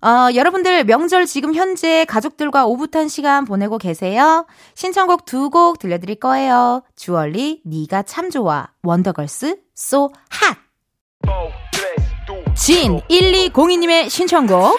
어, 0.07 0.33
여러분들 0.37 0.85
명절 0.85 1.27
지금 1.27 1.53
현재 1.53 2.05
가족들과 2.05 2.65
오붓한 2.65 3.09
시간 3.09 3.45
보내고 3.45 3.77
계세요? 3.77 4.47
신청곡 4.75 5.25
두 5.25 5.51
곡 5.51 5.81
들려드릴 5.81 6.21
거예요. 6.21 6.83
주얼리 6.95 7.61
네가 7.65 8.05
참 8.05 8.31
좋아. 8.31 8.69
원더걸스 8.85 9.57
so 9.77 10.11
hot. 10.33 10.61
진 12.55 13.01
1202님의 13.11 14.09
신청곡 14.09 14.79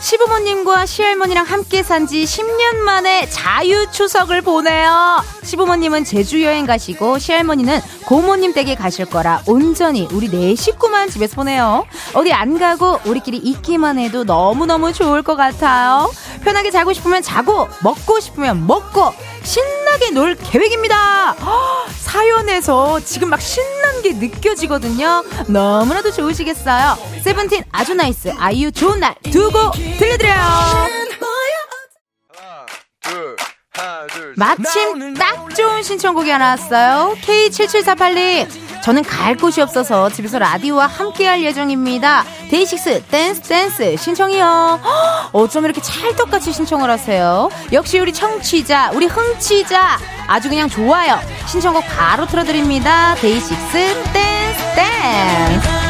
시부모님과 0.00 0.86
시할머니랑 0.86 1.44
함께 1.46 1.82
산 1.82 2.06
지 2.06 2.22
10년 2.22 2.76
만에 2.76 3.28
자유 3.28 3.90
추석을 3.90 4.42
보내요. 4.42 5.20
시부모님은 5.42 6.04
제주 6.04 6.40
여행 6.44 6.64
가시고 6.66 7.18
시할머니는 7.18 7.80
고모님 8.04 8.52
댁에 8.52 8.76
가실 8.76 9.06
거라 9.06 9.42
온전히 9.46 10.06
우리 10.12 10.28
네 10.30 10.54
식구만 10.54 11.10
집에서 11.10 11.34
보내요. 11.34 11.84
어디 12.14 12.32
안 12.32 12.58
가고 12.60 13.00
우리끼리 13.06 13.38
있기만 13.38 13.98
해도 13.98 14.22
너무너무 14.22 14.92
좋을 14.92 15.22
것 15.22 15.34
같아요. 15.34 16.12
편하게 16.44 16.70
자고 16.70 16.92
싶으면 16.92 17.22
자고 17.22 17.66
먹고 17.82 18.20
싶으면 18.20 18.66
먹고 18.68 19.12
신나게 19.42 20.10
놀 20.10 20.36
계획입니다. 20.36 21.34
사연에서 22.16 22.98
지금 23.00 23.28
막 23.28 23.42
신난 23.42 24.00
게 24.00 24.14
느껴지거든요. 24.14 25.22
너무나도 25.48 26.12
좋으시겠어요. 26.12 26.96
세븐틴 27.22 27.64
아주 27.70 27.92
nice 27.92 28.32
아이유 28.38 28.72
좋은 28.72 29.00
날 29.00 29.14
두고 29.30 29.70
들려드려요. 29.98 30.40
마침 34.36 35.12
딱 35.12 35.54
좋은 35.54 35.82
신청곡이 35.82 36.30
하나 36.30 36.48
왔어요. 36.52 37.14
K7748님. 37.20 38.65
저는 38.86 39.02
갈 39.02 39.36
곳이 39.36 39.60
없어서 39.60 40.08
집에서 40.10 40.38
라디오와 40.38 40.86
함께 40.86 41.26
할 41.26 41.42
예정입니다. 41.42 42.24
데이식스 42.52 43.06
댄스 43.10 43.40
댄스 43.42 43.96
신청이요. 43.96 44.80
어쩜 45.32 45.64
이렇게 45.64 45.80
찰떡같이 45.80 46.52
신청을 46.52 46.88
하세요? 46.88 47.48
역시 47.72 47.98
우리 47.98 48.12
청취자, 48.12 48.92
우리 48.94 49.06
흥취자 49.06 49.98
아주 50.28 50.48
그냥 50.48 50.68
좋아요. 50.68 51.18
신청곡 51.48 51.84
바로 51.84 52.26
틀어드립니다. 52.26 53.16
데이식스 53.16 53.72
댄스 54.12 54.74
댄스. 54.76 55.85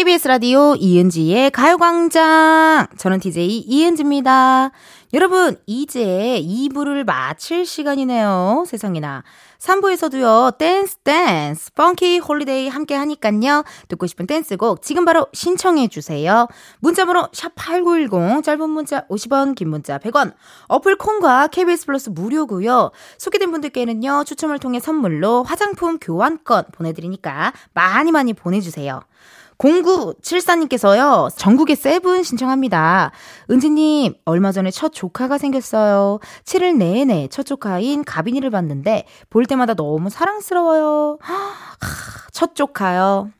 KBS 0.00 0.28
라디오 0.28 0.76
이은지의 0.76 1.50
가요광장. 1.50 2.86
저는 2.96 3.20
DJ 3.20 3.58
이은지입니다. 3.58 4.70
여러분, 5.12 5.58
이제 5.66 6.40
2부를 6.42 7.04
마칠 7.04 7.66
시간이네요. 7.66 8.64
세상에나. 8.66 9.24
3부에서도요, 9.58 10.56
댄스, 10.56 10.96
댄스, 11.04 11.74
funky 11.74 12.20
holiday 12.20 12.68
함께 12.68 12.94
하니깐요. 12.94 13.64
듣고 13.88 14.06
싶은 14.06 14.26
댄스곡 14.26 14.80
지금 14.80 15.04
바로 15.04 15.26
신청해주세요. 15.34 16.48
문자번호 16.78 17.26
샵8910, 17.32 18.42
짧은 18.42 18.70
문자 18.70 19.06
50원, 19.08 19.54
긴 19.54 19.68
문자 19.68 19.98
100원. 19.98 20.32
어플 20.68 20.96
콩과 20.96 21.48
KBS 21.48 21.84
플러스 21.84 22.08
무료고요 22.08 22.90
소개된 23.18 23.50
분들께는요, 23.50 24.24
추첨을 24.24 24.60
통해 24.60 24.80
선물로 24.80 25.42
화장품 25.42 25.98
교환권 25.98 26.68
보내드리니까 26.72 27.52
많이 27.74 28.12
많이 28.12 28.32
보내주세요. 28.32 29.02
0974님께서요, 29.60 31.30
전국에 31.36 31.74
세븐 31.74 32.22
신청합니다. 32.22 33.12
은지님, 33.50 34.14
얼마 34.24 34.52
전에 34.52 34.70
첫 34.70 34.92
조카가 34.92 35.38
생겼어요. 35.38 36.18
7일 36.44 36.76
내내 36.76 37.28
첫 37.30 37.44
조카인 37.44 38.04
가빈이를 38.04 38.50
봤는데, 38.50 39.04
볼 39.28 39.44
때마다 39.44 39.74
너무 39.74 40.08
사랑스러워요. 40.08 41.18
하, 41.20 41.34
첫 42.32 42.54
조카요. 42.54 43.30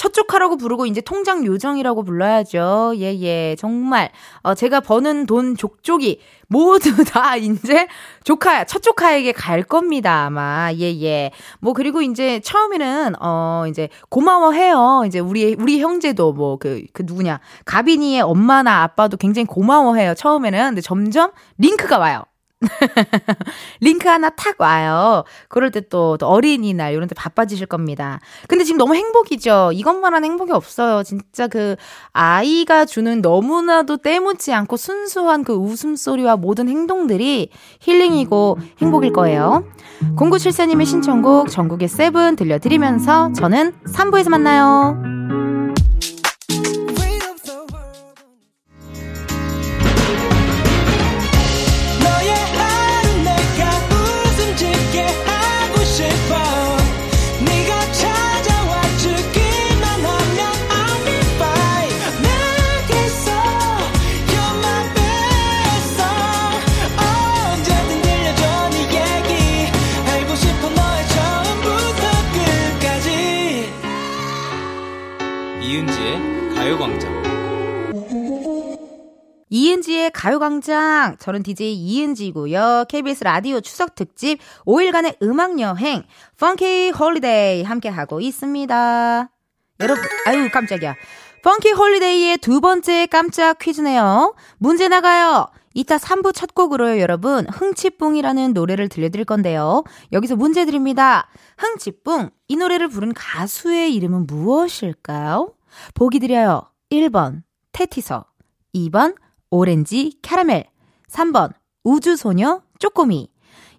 첫 0.00 0.14
조카라고 0.14 0.56
부르고 0.56 0.86
이제 0.86 1.02
통장 1.02 1.44
요정이라고 1.44 2.04
불러야죠. 2.04 2.94
예, 2.96 3.20
예. 3.20 3.54
정말, 3.58 4.10
어, 4.42 4.54
제가 4.54 4.80
버는 4.80 5.26
돈 5.26 5.58
족족이 5.58 6.20
모두 6.48 7.04
다 7.04 7.36
이제 7.36 7.86
조카, 8.24 8.64
첫 8.64 8.82
조카에게 8.82 9.32
갈 9.32 9.62
겁니다, 9.62 10.24
아마. 10.24 10.72
예, 10.72 10.98
예. 11.02 11.32
뭐, 11.60 11.74
그리고 11.74 12.00
이제 12.00 12.40
처음에는, 12.40 13.16
어, 13.20 13.64
이제 13.68 13.90
고마워해요. 14.08 15.02
이제 15.06 15.18
우리, 15.18 15.54
우리 15.58 15.82
형제도 15.82 16.32
뭐, 16.32 16.56
그, 16.56 16.82
그 16.94 17.02
누구냐. 17.04 17.38
가빈이의 17.66 18.22
엄마나 18.22 18.82
아빠도 18.82 19.18
굉장히 19.18 19.44
고마워해요. 19.44 20.14
처음에는. 20.14 20.68
근데 20.70 20.80
점점 20.80 21.30
링크가 21.58 21.98
와요. 21.98 22.22
링크 23.80 24.08
하나 24.08 24.30
탁 24.30 24.60
와요. 24.60 25.24
그럴 25.48 25.70
때또 25.70 26.18
어린이날 26.22 26.92
이런 26.92 27.08
때 27.08 27.14
바빠지실 27.14 27.66
겁니다. 27.66 28.20
근데 28.48 28.64
지금 28.64 28.78
너무 28.78 28.94
행복이죠. 28.94 29.70
이것만한 29.72 30.24
행복이 30.24 30.52
없어요. 30.52 31.02
진짜 31.02 31.48
그 31.48 31.76
아이가 32.12 32.84
주는 32.84 33.20
너무나도 33.20 33.98
때묻지 33.98 34.52
않고 34.52 34.76
순수한 34.76 35.44
그 35.44 35.54
웃음소리와 35.54 36.36
모든 36.36 36.68
행동들이 36.68 37.50
힐링이고 37.80 38.58
행복일 38.80 39.12
거예요. 39.12 39.64
0974님의 40.16 40.86
신청곡 40.86 41.50
전국의 41.50 41.88
세븐 41.88 42.36
들려드리면서 42.36 43.32
저는 43.32 43.72
3부에서 43.86 44.30
만나요. 44.30 45.59
이은지의 79.50 80.12
가요광장. 80.12 81.16
저는 81.18 81.42
DJ 81.42 81.74
이은지고요. 81.74 82.84
KBS 82.88 83.24
라디오 83.24 83.60
추석 83.60 83.94
특집 83.96 84.38
5일간의 84.64 85.20
음악여행, 85.22 86.04
funky 86.38 86.90
holiday 86.90 87.64
함께하고 87.64 88.20
있습니다. 88.20 89.30
여러분, 89.80 90.04
아유, 90.26 90.48
깜짝이야. 90.50 90.94
funky 91.42 91.72
holiday의 91.72 92.38
두 92.38 92.60
번째 92.60 93.06
깜짝 93.06 93.58
퀴즈네요. 93.58 94.34
문제 94.58 94.88
나가요. 94.88 95.48
이따 95.72 95.96
3부 95.96 96.34
첫 96.34 96.54
곡으로요, 96.54 97.00
여러분. 97.00 97.46
흥치뿡이라는 97.48 98.52
노래를 98.52 98.88
들려드릴 98.88 99.24
건데요. 99.24 99.84
여기서 100.12 100.36
문제 100.36 100.64
드립니다. 100.64 101.28
흥치뿡, 101.58 102.30
이 102.48 102.56
노래를 102.56 102.88
부른 102.88 103.14
가수의 103.14 103.94
이름은 103.94 104.26
무엇일까요? 104.26 105.54
보기 105.94 106.18
드려요. 106.20 106.62
1번, 106.90 107.42
테티서. 107.72 108.26
2번, 108.74 109.14
오렌지 109.50 110.16
캐러멜. 110.22 110.70
3번, 111.08 111.52
우주소녀 111.84 112.62
쪼꼬미. 112.78 113.28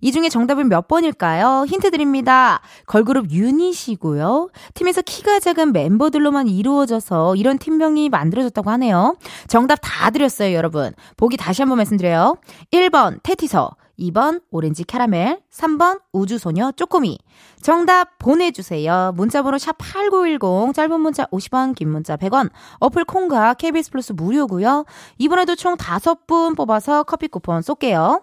이 0.03 0.11
중에 0.11 0.29
정답은 0.29 0.67
몇 0.67 0.87
번일까요? 0.87 1.65
힌트 1.67 1.91
드립니다. 1.91 2.59
걸그룹 2.87 3.29
유닛이고요. 3.31 4.49
팀에서 4.73 5.01
키가 5.03 5.39
작은 5.39 5.71
멤버들로만 5.73 6.47
이루어져서 6.47 7.35
이런 7.35 7.59
팀명이 7.59 8.09
만들어졌다고 8.09 8.69
하네요. 8.71 9.15
정답 9.47 9.77
다 9.81 10.09
드렸어요, 10.09 10.55
여러분. 10.55 10.91
보기 11.17 11.37
다시 11.37 11.61
한번 11.61 11.77
말씀드려요. 11.77 12.37
1번 12.71 13.19
테티서, 13.21 13.69
2번 14.01 14.41
오렌지 14.51 14.83
캐러멜, 14.83 15.39
3번 15.51 16.01
우주소녀 16.11 16.71
쪼꼬미. 16.73 17.19
정답 17.61 18.17
보내주세요. 18.17 19.13
문자번호 19.15 19.57
샵8910, 19.57 20.73
짧은 20.73 20.99
문자 20.99 21.25
50원, 21.27 21.75
긴 21.75 21.89
문자 21.89 22.17
100원, 22.17 22.49
어플 22.79 23.05
콩과 23.05 23.53
KBS 23.53 23.91
플러스 23.91 24.13
무료고요. 24.13 24.85
이번에도 25.17 25.55
총 25.55 25.75
5분 25.75 26.57
뽑아서 26.57 27.03
커피 27.03 27.27
쿠폰 27.27 27.61
쏠게요. 27.61 28.21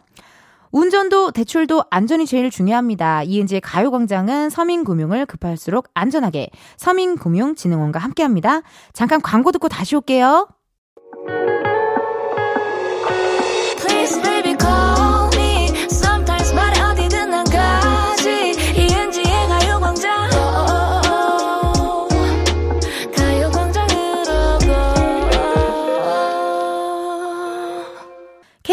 운전도 0.71 1.31
대출도 1.31 1.85
안전이 1.91 2.27
제일 2.27 2.51
중요합니다. 2.51 3.23
이은지의 3.23 3.61
가요광장은 3.63 4.51
서민금융을 4.51 5.25
급할수록 5.27 5.89
안전하게 5.95 6.51
서민금융진흥원과 6.77 7.99
함께합니다. 7.99 8.61
잠깐 8.93 9.23
광고 9.23 9.51
듣고 9.53 9.69
다시 9.69 9.97
올게요. 9.97 10.47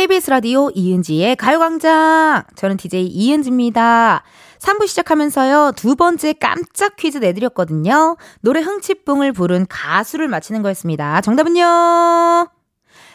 KBS 0.06 0.30
라디오 0.30 0.70
이은지의 0.76 1.36
가요광장. 1.36 2.44
저는 2.56 2.78
DJ 2.78 3.08
이은지입니다. 3.08 4.22
3부 4.60 4.88
시작하면서요, 4.88 5.72
두 5.76 5.96
번째 5.96 6.34
깜짝 6.34 6.96
퀴즈 6.96 7.18
내드렸거든요. 7.18 8.16
노래 8.42 8.62
흥치뿡을 8.62 9.32
부른 9.32 9.66
가수를 9.68 10.28
맞히는 10.28 10.62
거였습니다. 10.62 11.22
정답은요? 11.22 11.64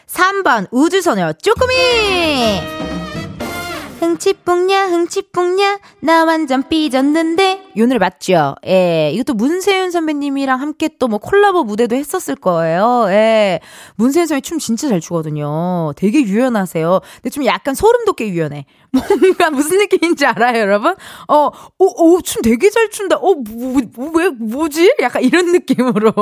3번, 0.05 0.67
우주소녀, 0.71 1.31
쪼꼬미! 1.41 2.90
흥치뿡냐 4.01 4.87
흥치뿡냐 4.87 5.79
나 5.99 6.25
완전 6.25 6.67
삐졌는데. 6.67 7.61
요 7.77 7.85
노래 7.85 7.99
맞죠? 7.99 8.55
예. 8.65 9.11
이것도 9.13 9.35
문세윤 9.35 9.91
선배님이랑 9.91 10.59
함께 10.59 10.89
또 10.97 11.07
뭐 11.11 11.19
콜라보 11.19 11.63
무대도 11.65 11.95
했었을 11.95 12.35
거예요. 12.35 13.05
예. 13.09 13.59
문세윤 13.95 14.25
선배 14.27 14.41
춤 14.41 14.57
진짜 14.59 14.87
잘 14.89 14.99
추거든요. 15.01 15.91
되게 15.97 16.21
유연하세요. 16.21 17.01
근데 17.15 17.29
좀 17.29 17.45
약간 17.45 17.75
소름 17.75 18.05
돋게 18.05 18.29
유연해 18.29 18.65
뭔가 19.21 19.49
무슨 19.51 19.77
느낌인지 19.79 20.25
알아요 20.25 20.59
여러분? 20.61 20.95
어 21.29 21.51
오 21.79 21.85
오 22.17 22.21
춤 22.21 22.41
되게 22.41 22.69
잘 22.69 22.89
춘다 22.89 23.15
어뭐왜 23.17 23.85
뭐, 23.95 24.31
뭐지? 24.39 24.95
약간 25.01 25.23
이런 25.23 25.51
느낌으로 25.53 26.13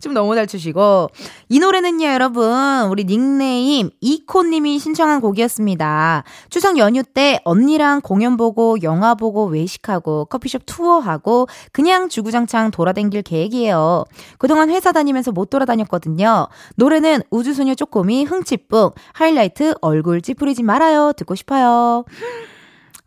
춤 0.00 0.14
너무 0.14 0.34
잘 0.34 0.46
추시고 0.46 1.08
이 1.50 1.58
노래는요 1.58 2.06
여러분 2.06 2.44
우리 2.90 3.04
닉네임 3.04 3.90
이코님이 4.00 4.78
신청한 4.78 5.20
곡이었습니다 5.20 6.24
추석 6.50 6.78
연휴 6.78 7.02
때 7.02 7.40
언니랑 7.44 8.00
공연 8.00 8.36
보고 8.36 8.80
영화 8.82 9.14
보고 9.14 9.44
외식하고 9.46 10.24
커피숍 10.26 10.62
투어하고 10.66 11.46
그냥 11.72 12.08
주구장창 12.08 12.70
돌아댕길 12.70 13.22
계획이에요. 13.22 14.04
그동안 14.38 14.70
회사 14.70 14.92
다니면서 14.92 15.32
못 15.32 15.50
돌아다녔거든요. 15.50 16.48
노래는 16.76 17.22
우주소녀 17.30 17.74
쪼꼬미 17.74 18.24
흥치뿡 18.24 18.92
하이라이트 19.14 19.74
얼굴 19.80 20.20
찌푸리지 20.22 20.62
말아요 20.62 21.12
듣고 21.16 21.34
싶어요. 21.34 21.65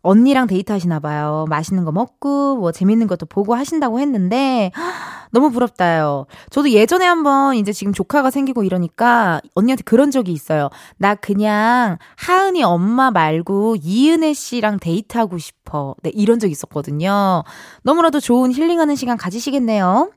언니랑 0.02 0.46
데이트 0.46 0.72
하시나 0.72 0.98
봐요. 0.98 1.44
맛있는 1.48 1.84
거 1.84 1.92
먹고 1.92 2.56
뭐 2.56 2.72
재밌는 2.72 3.06
것도 3.06 3.26
보고 3.26 3.54
하신다고 3.54 4.00
했는데 4.00 4.70
너무 5.32 5.50
부럽다요. 5.50 6.26
저도 6.50 6.70
예전에 6.70 7.04
한번 7.04 7.54
이제 7.54 7.72
지금 7.72 7.92
조카가 7.92 8.30
생기고 8.30 8.64
이러니까 8.64 9.40
언니한테 9.54 9.82
그런 9.84 10.10
적이 10.10 10.32
있어요. 10.32 10.70
나 10.96 11.14
그냥 11.14 11.98
하은이 12.16 12.62
엄마 12.64 13.10
말고 13.10 13.76
이은혜 13.82 14.32
씨랑 14.32 14.78
데이트하고 14.80 15.38
싶어. 15.38 15.94
네, 16.02 16.10
이런 16.14 16.38
적 16.38 16.50
있었거든요. 16.50 17.44
너무나도 17.82 18.20
좋은 18.20 18.52
힐링하는 18.52 18.96
시간 18.96 19.16
가지시겠네요. 19.16 20.10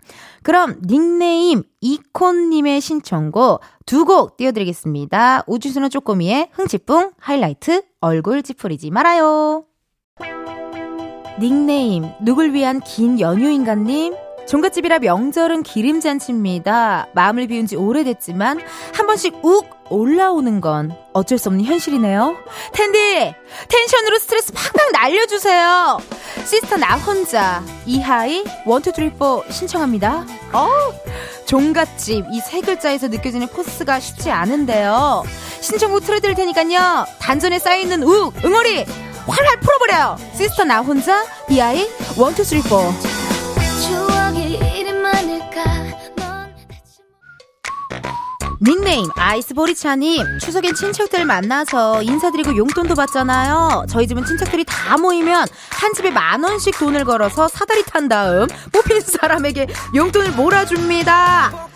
그럼 0.44 0.82
닉네임 0.86 1.64
이콘님의 1.82 2.82
신청곡 2.82 3.62
두 3.86 4.06
곡 4.06 4.38
띄워드리겠습니다. 4.38 5.44
우주수는 5.48 5.90
쪼꼬미의 5.90 6.50
흥치뿡 6.52 7.14
하이라이트 7.18 7.84
얼굴 8.02 8.44
찌푸리지 8.44 8.92
말아요. 8.92 9.66
닉네임 11.40 12.06
누굴 12.22 12.54
위한 12.54 12.80
긴 12.82 13.20
연휴인가님 13.20 14.14
종갓집이라 14.48 15.00
명절은 15.00 15.64
기름잔치입니다. 15.64 17.08
마음을 17.14 17.48
비운 17.48 17.66
지 17.66 17.76
오래됐지만 17.76 18.60
한 18.94 19.08
번씩 19.08 19.40
욱 19.44 19.68
올라오는 19.90 20.62
건 20.62 20.96
어쩔 21.14 21.38
수 21.38 21.50
없는 21.50 21.66
현실이네요. 21.66 22.36
은디 22.74 23.34
텐션으로 23.68 24.20
스트레스 24.20 24.52
팍팍 24.54 24.92
날려주세요. 24.92 26.00
씨스타 26.46 26.78
나 26.78 26.96
혼자 26.98 27.64
이하이 27.86 28.44
one 28.66 28.82
two 28.82 28.98
three 28.98 29.24
four 29.24 29.46
신청합니다. 29.50 30.26
어 30.54 30.70
종갓집 31.46 32.26
이 32.32 32.42
세 32.42 32.62
글자에서 32.62 33.08
느껴지는 33.08 33.48
코스가 33.48 34.00
쉽지 34.00 34.32
않은데요. 34.32 35.24
신청곡 35.62 36.04
틀어드릴 36.04 36.36
테니까요. 36.36 37.06
단전에 37.20 37.60
쌓여있는 37.60 38.04
욱 38.04 38.34
응어리 38.44 38.86
활활 39.28 39.60
풀어버려요. 39.62 40.18
씨스타 40.36 40.66
나 40.66 40.82
혼자 40.82 41.24
이하이 41.50 41.88
one 42.18 42.33
two 42.33 42.48
three 42.48 42.73
four 42.73 42.94
닉네임 48.66 49.10
아이스보리차님 49.18 50.40
추석엔 50.40 50.74
친척들 50.74 51.26
만나서 51.26 52.02
인사드리고 52.02 52.56
용돈도 52.56 52.96
받잖아요. 52.96 53.88
저희 53.90 54.08
집은 54.08 54.26
친척들이 54.26 54.64
다 54.64 54.98
모이면 54.98 55.48
한 55.70 55.94
집에 55.94 56.10
만 56.10 56.42
원씩 56.42 56.80
돈을 56.80 57.04
걸어서 57.04 57.50
사다리 57.50 57.84
탄 57.84 58.08
다음 58.08 58.48
뽑힌 58.72 59.02
사람에게 59.02 59.68
용돈을 59.94 60.32
몰아줍니다 60.32 61.68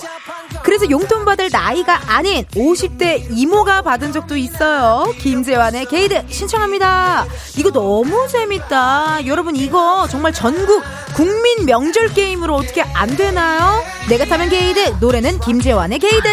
그래서 0.67 0.89
용돈 0.89 1.23
받을 1.23 1.47
나이가 1.49 1.97
아닌 2.07 2.43
50대 2.47 3.25
이모가 3.31 3.83
받은 3.83 4.11
적도 4.11 4.35
있어요. 4.35 5.13
김재환의 5.17 5.85
개이득 5.85 6.25
신청합니다. 6.27 7.25
이거 7.57 7.71
너무 7.71 8.27
재밌다. 8.27 9.25
여러분 9.27 9.55
이거 9.55 10.05
정말 10.11 10.33
전국 10.33 10.83
국민 11.15 11.65
명절 11.65 12.13
게임으로 12.13 12.53
어떻게 12.53 12.81
안 12.81 13.07
되나요? 13.15 13.81
내가 14.09 14.25
타면 14.25 14.49
개이득 14.49 14.95
노래는 14.99 15.39
김재환의 15.39 15.99
개이득. 15.99 16.27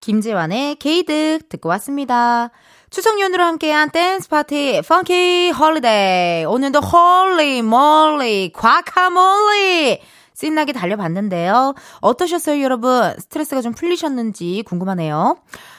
김재환의 0.00 0.76
개이득 0.76 1.50
듣고 1.50 1.68
왔습니다. 1.68 2.50
추석 2.88 3.20
연휴로 3.20 3.44
함께한 3.44 3.90
댄스 3.90 4.30
파티 4.30 4.80
funky 4.88 5.50
holiday 5.50 6.46
오늘도 6.46 6.80
holy 6.80 7.60
moly 7.60 8.52
guacamole 8.54 10.00
신나게 10.36 10.72
달려봤는데요. 10.72 11.74
어떠셨어요 12.02 12.62
여러분? 12.62 13.14
스트레스가 13.18 13.62
좀 13.62 13.72
풀리셨는지 13.72 14.64
궁금하네요. 14.66 15.38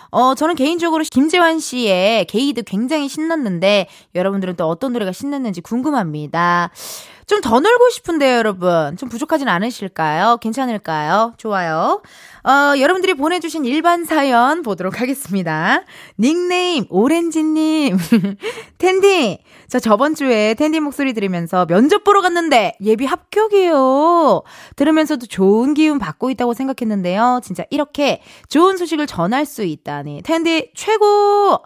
어, 0.09 0.33
저는 0.35 0.55
개인적으로 0.55 1.03
김재환 1.03 1.59
씨의 1.59 2.25
개이득 2.25 2.63
굉장히 2.63 3.07
신났는데 3.07 3.87
여러분들은 4.15 4.55
또 4.55 4.67
어떤 4.67 4.93
노래가 4.93 5.11
신났는지 5.11 5.61
궁금합니다. 5.61 6.71
좀 7.27 7.41
더 7.41 7.59
놀고 7.59 7.89
싶은데요, 7.89 8.37
여러분. 8.37 8.95
좀 8.95 9.09
부족하진 9.09 9.49
않으실까요? 9.49 10.37
괜찮을까요? 10.37 11.33
좋아요. 11.37 12.01
어, 12.43 12.79
여러분들이 12.79 13.13
보내주신 13.15 13.65
일반 13.65 14.05
사연 14.05 14.61
보도록 14.61 15.01
하겠습니다. 15.01 15.83
닉네임, 16.17 16.85
오렌지님. 16.89 17.97
텐디, 18.79 19.39
저 19.69 19.79
저번 19.79 20.15
주에 20.15 20.53
텐디 20.53 20.79
목소리 20.79 21.13
들으면서 21.13 21.65
면접 21.65 22.03
보러 22.03 22.21
갔는데 22.21 22.77
예비 22.81 23.05
합격이에요. 23.05 24.43
들으면서도 24.75 25.25
좋은 25.25 25.73
기운 25.73 25.99
받고 25.99 26.29
있다고 26.29 26.53
생각했는데요. 26.53 27.41
진짜 27.43 27.65
이렇게 27.69 28.21
좋은 28.47 28.77
소식을 28.77 29.07
전할 29.07 29.45
수 29.45 29.63
있다니. 29.63 30.21
텐디 30.23 30.71
최고! 30.73 31.05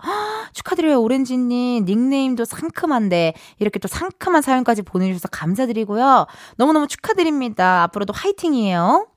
헉, 0.04 0.54
축하드려요, 0.54 1.00
오렌지님. 1.02 1.86
닉네임도 1.86 2.46
상큼한데 2.46 3.34
이렇게 3.60 3.80
또 3.80 3.88
상큼한 3.88 4.42
사연까지 4.42 4.82
보내주셔서 4.82 5.28
감사드리고요. 5.30 6.26
너무너무 6.58 6.88
축하드립니다. 6.88 7.84
앞으로도 7.84 8.14
화이팅이에요. 8.14 9.08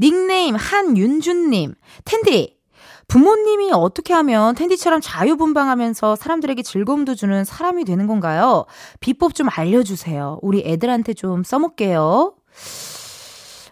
닉네임 0.00 0.56
한윤주님. 0.56 1.74
텐디, 2.04 2.56
부모님이 3.12 3.72
어떻게 3.74 4.14
하면 4.14 4.54
텐디처럼 4.54 5.02
자유분방하면서 5.02 6.16
사람들에게 6.16 6.62
즐거움도 6.62 7.14
주는 7.14 7.44
사람이 7.44 7.84
되는 7.84 8.06
건가요? 8.06 8.64
비법 9.00 9.34
좀 9.34 9.48
알려주세요. 9.50 10.38
우리 10.40 10.62
애들한테 10.64 11.12
좀 11.12 11.44
써먹게요. 11.44 12.32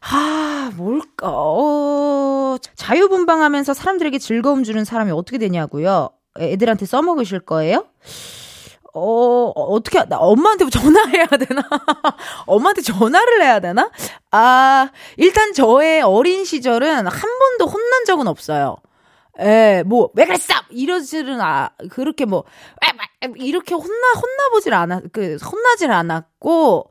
아, 0.02 0.70
뭘까, 0.76 1.26
어, 1.30 2.58
자유분방하면서 2.76 3.72
사람들에게 3.72 4.18
즐거움 4.18 4.62
주는 4.62 4.84
사람이 4.84 5.10
어떻게 5.10 5.38
되냐고요? 5.38 6.10
애들한테 6.38 6.84
써먹으실 6.84 7.40
거예요? 7.40 7.86
어, 8.92 9.52
어떻게, 9.54 10.00
하- 10.00 10.04
나 10.04 10.18
엄마한테 10.18 10.68
전화해야 10.68 11.26
되나? 11.28 11.62
엄마한테 12.44 12.82
전화를 12.82 13.40
해야 13.42 13.58
되나? 13.60 13.90
아, 14.32 14.90
일단 15.16 15.54
저의 15.54 16.02
어린 16.02 16.44
시절은 16.44 17.06
한 17.06 17.38
번도 17.38 17.66
혼난 17.72 18.04
적은 18.04 18.28
없어요. 18.28 18.76
예, 19.40 19.82
뭐, 19.86 20.10
왜 20.14 20.24
그랬어! 20.26 20.54
이러지는, 20.70 21.40
아, 21.40 21.70
그렇게 21.90 22.24
뭐, 22.26 22.44
이렇게 23.36 23.74
혼나, 23.74 24.12
혼나보질 24.14 24.74
않았, 24.74 25.02
그, 25.12 25.36
혼나질 25.44 25.90
않았고, 25.90 26.90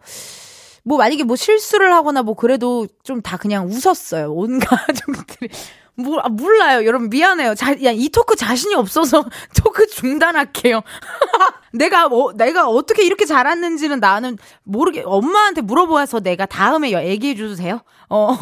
뭐, 0.86 0.98
만약에 0.98 1.24
뭐 1.26 1.36
실수를 1.36 1.94
하거나 1.94 2.24
뭐, 2.24 2.36
그래도 2.36 2.88
좀 3.04 3.22
다 3.22 3.38
그냥 3.38 3.68
웃었어요. 3.68 4.34
온 4.34 4.60
가족들이. 4.60 5.50
뭐, 6.04 6.20
아, 6.20 6.30
몰라요. 6.30 6.86
여러분, 6.86 7.10
미안해요. 7.10 7.56
자, 7.56 7.72
야, 7.84 7.92
이 7.92 8.10
토크 8.10 8.36
자신이 8.36 8.74
없어서 8.76 9.26
토크 9.62 9.88
중단할게요. 9.88 10.82
내가, 11.74 12.08
뭐, 12.10 12.32
내가 12.34 12.68
어떻게 12.68 13.04
이렇게 13.04 13.26
잘했는지는 13.26 14.00
나는 14.00 14.38
모르게, 14.64 15.04
엄마한테 15.06 15.62
물어봐서 15.62 16.22
내가 16.22 16.46
다음에 16.46 16.92
여- 16.92 17.04
얘기해줘도 17.04 17.56
돼요? 17.56 17.82
어, 18.10 18.38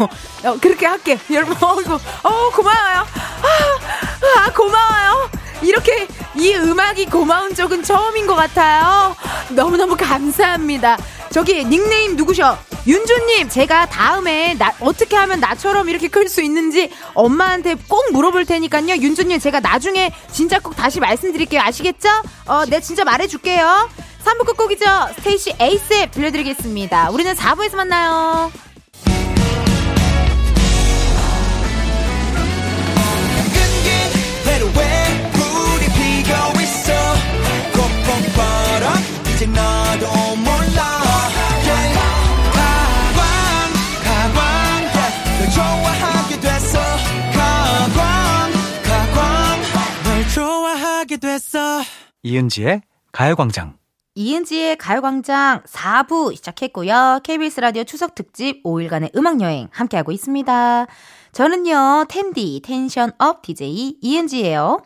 어, 0.46 0.58
그렇게 0.62 0.86
할게. 0.86 1.18
여러분, 1.32 1.56
어, 1.62 1.82
이거, 1.82 1.96
어, 1.96 2.50
고마워요. 2.56 2.98
아, 3.00 4.40
아, 4.46 4.52
고마워요. 4.54 5.30
이렇게 5.64 6.08
이 6.36 6.54
음악이 6.54 7.08
고마운 7.08 7.54
적은 7.56 7.82
처음인 7.82 8.28
것 8.28 8.36
같아요. 8.36 9.16
너무너무 9.50 9.98
감사합니다. 9.98 10.98
저기 11.32 11.64
닉네임 11.66 12.16
누구셔? 12.16 12.58
윤주님, 12.88 13.50
제가 13.50 13.88
다음에 13.88 14.54
나, 14.56 14.74
어떻게 14.80 15.16
하면 15.18 15.40
나처럼 15.40 15.90
이렇게 15.90 16.08
클 16.08 16.28
수 16.30 16.42
있는지 16.42 16.90
엄마한테 17.14 17.76
꼭 17.88 18.12
물어볼 18.12 18.46
테니까요. 18.46 18.96
윤주님, 18.98 19.40
제가 19.40 19.60
나중에 19.60 20.12
진짜 20.32 20.60
꼭 20.60 20.76
다시 20.76 21.00
말씀드릴게요. 21.00 21.62
아시겠죠? 21.62 22.10
어, 22.48 22.66
네, 22.66 22.80
진짜 22.82 23.04
말해줄게요. 23.06 23.90
3부 24.26 24.46
끝곡이죠. 24.46 24.86
스테이시 25.18 25.56
에이스에 25.60 26.08
들려드리겠습니다. 26.12 27.12
우리는 27.12 27.34
4부에서 27.34 27.76
만나요. 27.78 28.52
이제 39.36 39.46
너 39.46 39.77
좋아하게 45.58 46.40
됐어 46.40 46.78
가광 47.34 48.52
가광 48.84 49.62
널 50.04 50.30
좋아하게 50.30 51.18
됐어 51.18 51.82
이은지의 52.22 52.82
가요광장 53.12 53.76
이은지의 54.14 54.78
가요광장 54.78 55.62
4부 55.64 56.36
시작했고요. 56.36 57.22
KBS 57.24 57.60
라디오 57.60 57.84
추석 57.84 58.16
특집 58.16 58.64
5일간의 58.64 59.16
음악여행 59.16 59.68
함께하고 59.72 60.12
있습니다. 60.12 60.88
저는요, 61.32 62.06
텐디, 62.10 62.60
텐션업 62.64 63.44
DJ 63.44 63.98
이은지예요. 64.02 64.82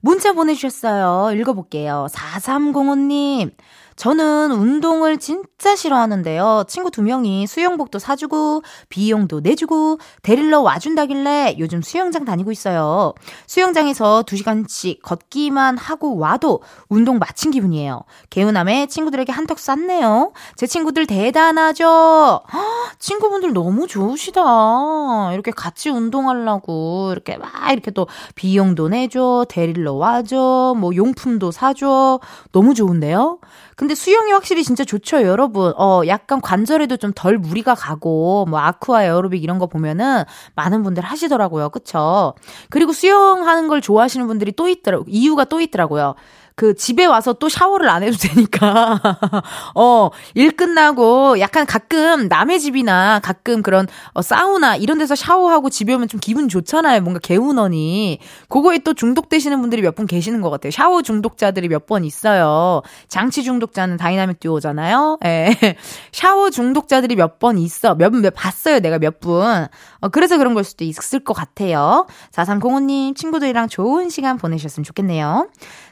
문자 0.00 0.32
보내주셨어요. 0.32 1.36
읽어볼게요. 1.36 2.06
4305님. 2.12 3.50
저는 3.98 4.52
운동을 4.52 5.18
진짜 5.18 5.74
싫어하는데요. 5.74 6.66
친구 6.68 6.92
두 6.92 7.02
명이 7.02 7.48
수영복도 7.48 7.98
사주고, 7.98 8.62
비용도 8.88 9.40
내주고, 9.40 9.98
데리러 10.22 10.60
와준다길래 10.60 11.56
요즘 11.58 11.82
수영장 11.82 12.24
다니고 12.24 12.52
있어요. 12.52 13.12
수영장에서 13.48 14.22
두 14.22 14.36
시간씩 14.36 15.02
걷기만 15.02 15.78
하고 15.78 16.16
와도 16.16 16.62
운동 16.88 17.18
마친 17.18 17.50
기분이에요. 17.50 18.02
개운함에 18.30 18.86
친구들에게 18.86 19.32
한턱 19.32 19.58
쐈네요. 19.58 20.32
제 20.54 20.68
친구들 20.68 21.06
대단하죠? 21.06 22.42
헉, 22.52 22.98
친구분들 23.00 23.52
너무 23.52 23.88
좋으시다. 23.88 25.32
이렇게 25.32 25.50
같이 25.50 25.90
운동하려고, 25.90 27.08
이렇게 27.10 27.36
막 27.36 27.50
이렇게 27.72 27.90
또 27.90 28.06
비용도 28.36 28.90
내줘, 28.90 29.46
데리러 29.48 29.94
와줘, 29.94 30.76
뭐 30.78 30.94
용품도 30.94 31.50
사줘. 31.50 32.20
너무 32.52 32.74
좋은데요? 32.74 33.40
근데 33.78 33.94
수영이 33.94 34.32
확실히 34.32 34.64
진짜 34.64 34.84
좋죠, 34.84 35.22
여러분. 35.22 35.72
어, 35.78 36.02
약간 36.08 36.40
관절에도 36.40 36.96
좀 36.96 37.12
덜 37.14 37.38
무리가 37.38 37.74
가고, 37.76 38.44
뭐, 38.48 38.58
아쿠아 38.58 39.04
에어로빅 39.04 39.42
이런 39.44 39.58
거 39.60 39.66
보면은 39.68 40.24
많은 40.56 40.82
분들 40.82 41.04
하시더라고요. 41.04 41.70
그쵸? 41.70 42.34
그리고 42.70 42.92
수영하는 42.92 43.68
걸 43.68 43.80
좋아하시는 43.80 44.26
분들이 44.26 44.52
또 44.52 44.68
있더라고, 44.68 45.04
이유가 45.06 45.44
또 45.44 45.60
있더라고요. 45.60 46.16
그 46.58 46.74
집에 46.74 47.04
와서 47.04 47.34
또 47.34 47.48
샤워를 47.48 47.88
안 47.88 48.02
해도 48.02 48.16
되니까. 48.16 49.00
어 49.76 50.10
일 50.34 50.56
끝나고 50.56 51.38
약간 51.38 51.64
가끔 51.66 52.26
남의 52.28 52.58
집이나 52.58 53.20
가끔 53.22 53.62
그런 53.62 53.86
어, 54.12 54.22
사우나 54.22 54.74
이런 54.74 54.98
데서 54.98 55.14
샤워하고 55.14 55.70
집에 55.70 55.94
오면 55.94 56.08
좀 56.08 56.18
기분 56.20 56.48
좋잖아요. 56.48 57.00
뭔가 57.02 57.20
개운하니. 57.20 58.18
그거에 58.48 58.78
또 58.78 58.92
중독되시는 58.94 59.60
분들이 59.60 59.82
몇 59.82 59.94
분 59.94 60.06
계시는 60.06 60.40
것 60.40 60.50
같아요. 60.50 60.70
샤워 60.72 61.02
중독자들이 61.02 61.68
몇 61.68 61.86
번 61.86 62.04
있어요. 62.04 62.82
장치 63.06 63.44
중독자는 63.44 63.96
다이나믹 63.96 64.40
듀오잖아요. 64.40 65.18
예. 65.24 65.54
샤워 66.12 66.50
중독자들이 66.50 67.14
몇 67.16 67.38
번 67.38 67.56
있어. 67.58 67.94
몇분 67.94 68.28
봤어요. 68.34 68.80
내가 68.80 68.98
몇 68.98 69.20
분. 69.20 69.66
어, 70.00 70.08
그래서 70.08 70.36
그런 70.38 70.54
걸 70.54 70.64
수도 70.64 70.82
있을 70.84 71.20
것 71.20 71.34
같아요. 71.34 72.06
4305님 72.32 73.14
친구들이랑 73.16 73.68
좋은 73.68 74.08
시간 74.10 74.38
보내셨으면 74.38 74.82
좋겠네요 74.84 75.46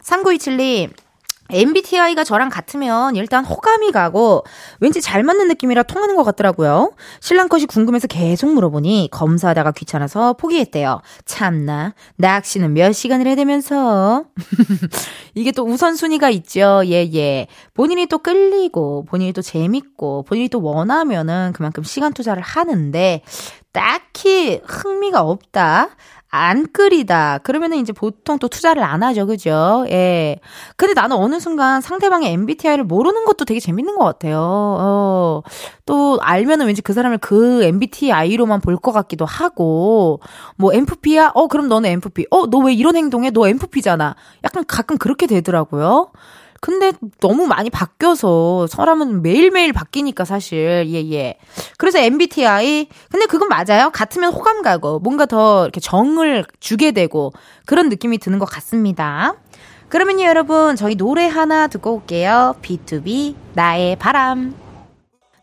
3927님, 0.06 0.90
MBTI가 1.48 2.24
저랑 2.24 2.48
같으면 2.48 3.14
일단 3.14 3.44
호감이 3.44 3.92
가고 3.92 4.44
왠지 4.80 5.00
잘 5.00 5.22
맞는 5.22 5.48
느낌이라 5.48 5.84
통하는 5.84 6.16
것 6.16 6.24
같더라고요. 6.24 6.92
신랑 7.20 7.48
것이 7.48 7.66
궁금해서 7.66 8.08
계속 8.08 8.52
물어보니 8.52 9.10
검사하다가 9.12 9.72
귀찮아서 9.72 10.32
포기했대요. 10.34 11.02
참나 11.24 11.94
낚시는 12.16 12.74
몇 12.74 12.92
시간을 12.92 13.26
해대면서 13.28 14.24
이게 15.34 15.52
또 15.52 15.64
우선순위가 15.64 16.30
있죠. 16.30 16.82
예 16.86 17.08
예. 17.14 17.46
본인이 17.74 18.06
또 18.06 18.18
끌리고 18.18 19.04
본인이 19.08 19.32
또 19.32 19.42
재밌고 19.42 20.24
본인이 20.24 20.48
또 20.48 20.60
원하면은 20.62 21.52
그만큼 21.54 21.84
시간 21.84 22.12
투자를 22.12 22.42
하는데 22.42 23.22
딱히 23.70 24.60
흥미가 24.64 25.20
없다. 25.20 25.90
안 26.28 26.66
끓이다. 26.72 27.38
그러면은 27.38 27.78
이제 27.78 27.92
보통 27.92 28.38
또 28.38 28.48
투자를 28.48 28.82
안 28.82 29.02
하죠. 29.02 29.26
그죠? 29.26 29.86
예. 29.88 30.36
근데 30.76 30.92
나는 30.92 31.16
어느 31.16 31.40
순간 31.40 31.80
상대방의 31.80 32.32
MBTI를 32.32 32.84
모르는 32.84 33.24
것도 33.24 33.44
되게 33.44 33.60
재밌는 33.60 33.96
것 33.96 34.04
같아요. 34.04 34.38
어. 34.40 35.42
또 35.86 36.18
알면은 36.20 36.66
왠지 36.66 36.82
그 36.82 36.92
사람을 36.92 37.18
그 37.18 37.62
MBTI로만 37.64 38.60
볼 38.60 38.76
것 38.76 38.92
같기도 38.92 39.24
하고, 39.24 40.20
뭐 40.56 40.72
MFP야? 40.74 41.32
어, 41.34 41.46
그럼 41.48 41.68
너는 41.68 41.88
MFP. 41.90 42.26
어, 42.30 42.46
너 42.46 42.58
왜 42.58 42.74
이런 42.74 42.96
행동해? 42.96 43.30
너 43.30 43.48
MFP잖아. 43.48 44.14
약간 44.44 44.64
가끔 44.66 44.98
그렇게 44.98 45.26
되더라고요. 45.26 46.10
근데 46.66 46.90
너무 47.20 47.46
많이 47.46 47.70
바뀌어서 47.70 48.66
사람은 48.66 49.22
매일매일 49.22 49.72
바뀌니까 49.72 50.24
사실 50.24 50.84
예 50.88 51.12
예. 51.12 51.38
그래서 51.78 52.00
MBTI 52.00 52.88
근데 53.08 53.26
그건 53.26 53.48
맞아요. 53.48 53.90
같으면 53.90 54.32
호감 54.32 54.62
가고 54.62 54.98
뭔가 54.98 55.26
더 55.26 55.62
이렇게 55.62 55.78
정을 55.78 56.44
주게 56.58 56.90
되고 56.90 57.32
그런 57.66 57.88
느낌이 57.88 58.18
드는 58.18 58.40
것 58.40 58.46
같습니다. 58.46 59.36
그러면요 59.88 60.24
여러분 60.24 60.74
저희 60.74 60.96
노래 60.96 61.28
하나 61.28 61.68
듣고 61.68 61.94
올게요. 61.94 62.56
B2B 62.62 63.36
나의 63.54 63.94
바람. 63.94 64.65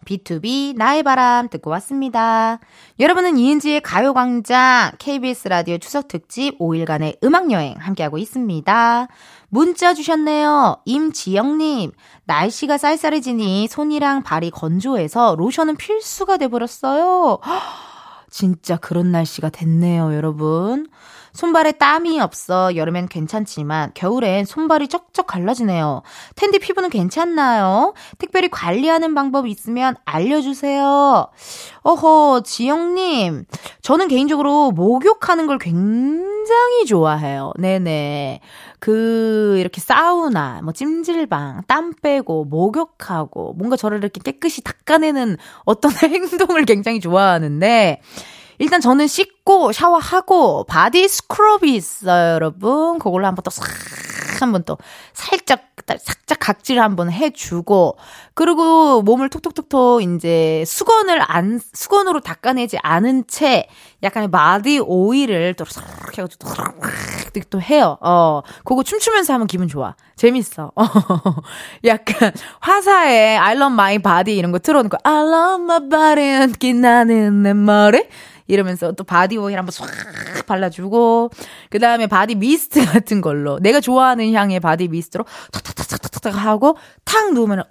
B2B 0.04 0.76
나의 0.76 1.04
바람 1.04 1.50
듣고 1.50 1.70
왔습니다. 1.72 2.60
여러분은 3.00 3.38
이은지의 3.38 3.82
가요광장 3.82 4.94
KBS 5.00 5.48
라디오 5.48 5.78
추석 5.78 6.08
특집 6.08 6.58
5일간의 6.60 7.24
음악여행 7.24 7.76
함께하고 7.80 8.18
있습니다. 8.18 9.08
문자 9.50 9.94
주셨네요. 9.94 10.78
임지영님, 10.86 11.92
날씨가 12.26 12.78
쌀쌀해지니 12.78 13.68
손이랑 13.68 14.24
발이 14.24 14.50
건조해서 14.50 15.36
로션은 15.38 15.76
필수가 15.76 16.38
돼버렸어요. 16.38 17.40
진짜 18.32 18.78
그런 18.78 19.12
날씨가 19.12 19.50
됐네요, 19.50 20.16
여러분. 20.16 20.88
손발에 21.34 21.74
땀이 21.74 22.20
없어 22.20 22.76
여름엔 22.76 23.08
괜찮지만 23.08 23.92
겨울엔 23.94 24.46
손발이 24.46 24.88
쩍쩍 24.88 25.28
갈라지네요. 25.28 26.04
텐디 26.36 26.60
피부는 26.60 26.90
괜찮나요? 26.90 27.94
특별히 28.18 28.50
관리하는 28.50 29.16
방법 29.16 29.48
있으면 29.48 29.96
알려주세요. 30.06 31.28
어허, 31.82 32.44
지영님. 32.46 33.46
저는 33.82 34.08
개인적으로 34.08 34.72
목욕하는 34.72 35.48
걸 35.48 35.58
굉장히 35.58 36.86
좋아해요. 36.88 37.52
네네. 37.58 38.40
그, 38.80 39.56
이렇게 39.60 39.80
사우나, 39.80 40.62
뭐 40.62 40.74
찜질방, 40.74 41.64
땀 41.68 41.94
빼고, 42.02 42.46
목욕하고, 42.46 43.54
뭔가 43.54 43.78
저를 43.78 44.00
이렇게 44.00 44.20
깨끗이 44.22 44.62
닦아내는 44.62 45.38
어떤 45.64 45.92
행동을 46.04 46.66
굉장히 46.66 47.00
좋아하는데, 47.00 48.02
일단 48.60 48.82
저는 48.82 49.08
씻고 49.08 49.72
샤워하고 49.72 50.66
body 50.66 51.08
scrub이 51.08 51.76
있어요, 51.76 52.34
여러분. 52.36 53.00
그걸로 53.00 53.28
한번 53.28 53.44
또 53.44 53.52
싹 53.52 53.66
한번 54.42 54.64
또 54.66 54.78
살짝 55.14 55.62
살짝 55.88 56.38
각질 56.40 56.82
한번 56.82 57.12
해주고 57.12 57.98
그리고 58.34 59.02
몸을 59.02 59.30
톡톡톡톡 59.30 60.02
이제 60.02 60.64
수건을 60.66 61.22
안 61.26 61.60
수건으로 61.74 62.20
닦아내지 62.22 62.78
않은 62.82 63.26
채 63.28 63.68
약간의 64.02 64.32
body 64.32 64.80
oil을 64.80 65.54
또 65.54 65.66
싹 65.66 65.84
해가지고 66.18 66.50
또 67.50 67.62
해요. 67.62 67.98
어, 68.02 68.42
그거 68.64 68.84
춤추면서 68.84 69.34
하면 69.34 69.48
기분 69.48 69.68
좋아. 69.68 69.96
재밌어. 70.16 70.72
어, 70.76 70.84
약간 71.86 72.32
화사의 72.60 73.38
I 73.38 73.56
love 73.56 73.74
my 73.74 73.98
body 74.00 74.38
이런 74.38 74.52
거 74.52 74.60
틀어놓고 74.60 74.98
I 75.04 75.14
love 75.28 75.64
my 75.64 75.90
body 75.90 76.54
빛나는 76.60 77.44
내 77.44 77.54
머리 77.54 78.08
이러면서 78.48 78.92
또 78.94 79.04
body 79.04 79.38
oil 79.38 79.58
한번 79.58 79.72
싹 79.72 79.88
발라주고 80.46 81.30
그 81.70 81.80
다음에 81.80 82.08
body 82.08 82.36
mist 82.36 82.86
같은 82.86 83.22
걸로 83.22 83.60
내가 83.60 83.80
좋아하는 83.80 84.34
향의 84.34 84.60
body 84.60 84.88
mist로 84.88 85.26
탁탁탁탁탁 85.52 86.36
하고 86.36 86.78
탁 87.06 87.34
누우면은 87.34 87.64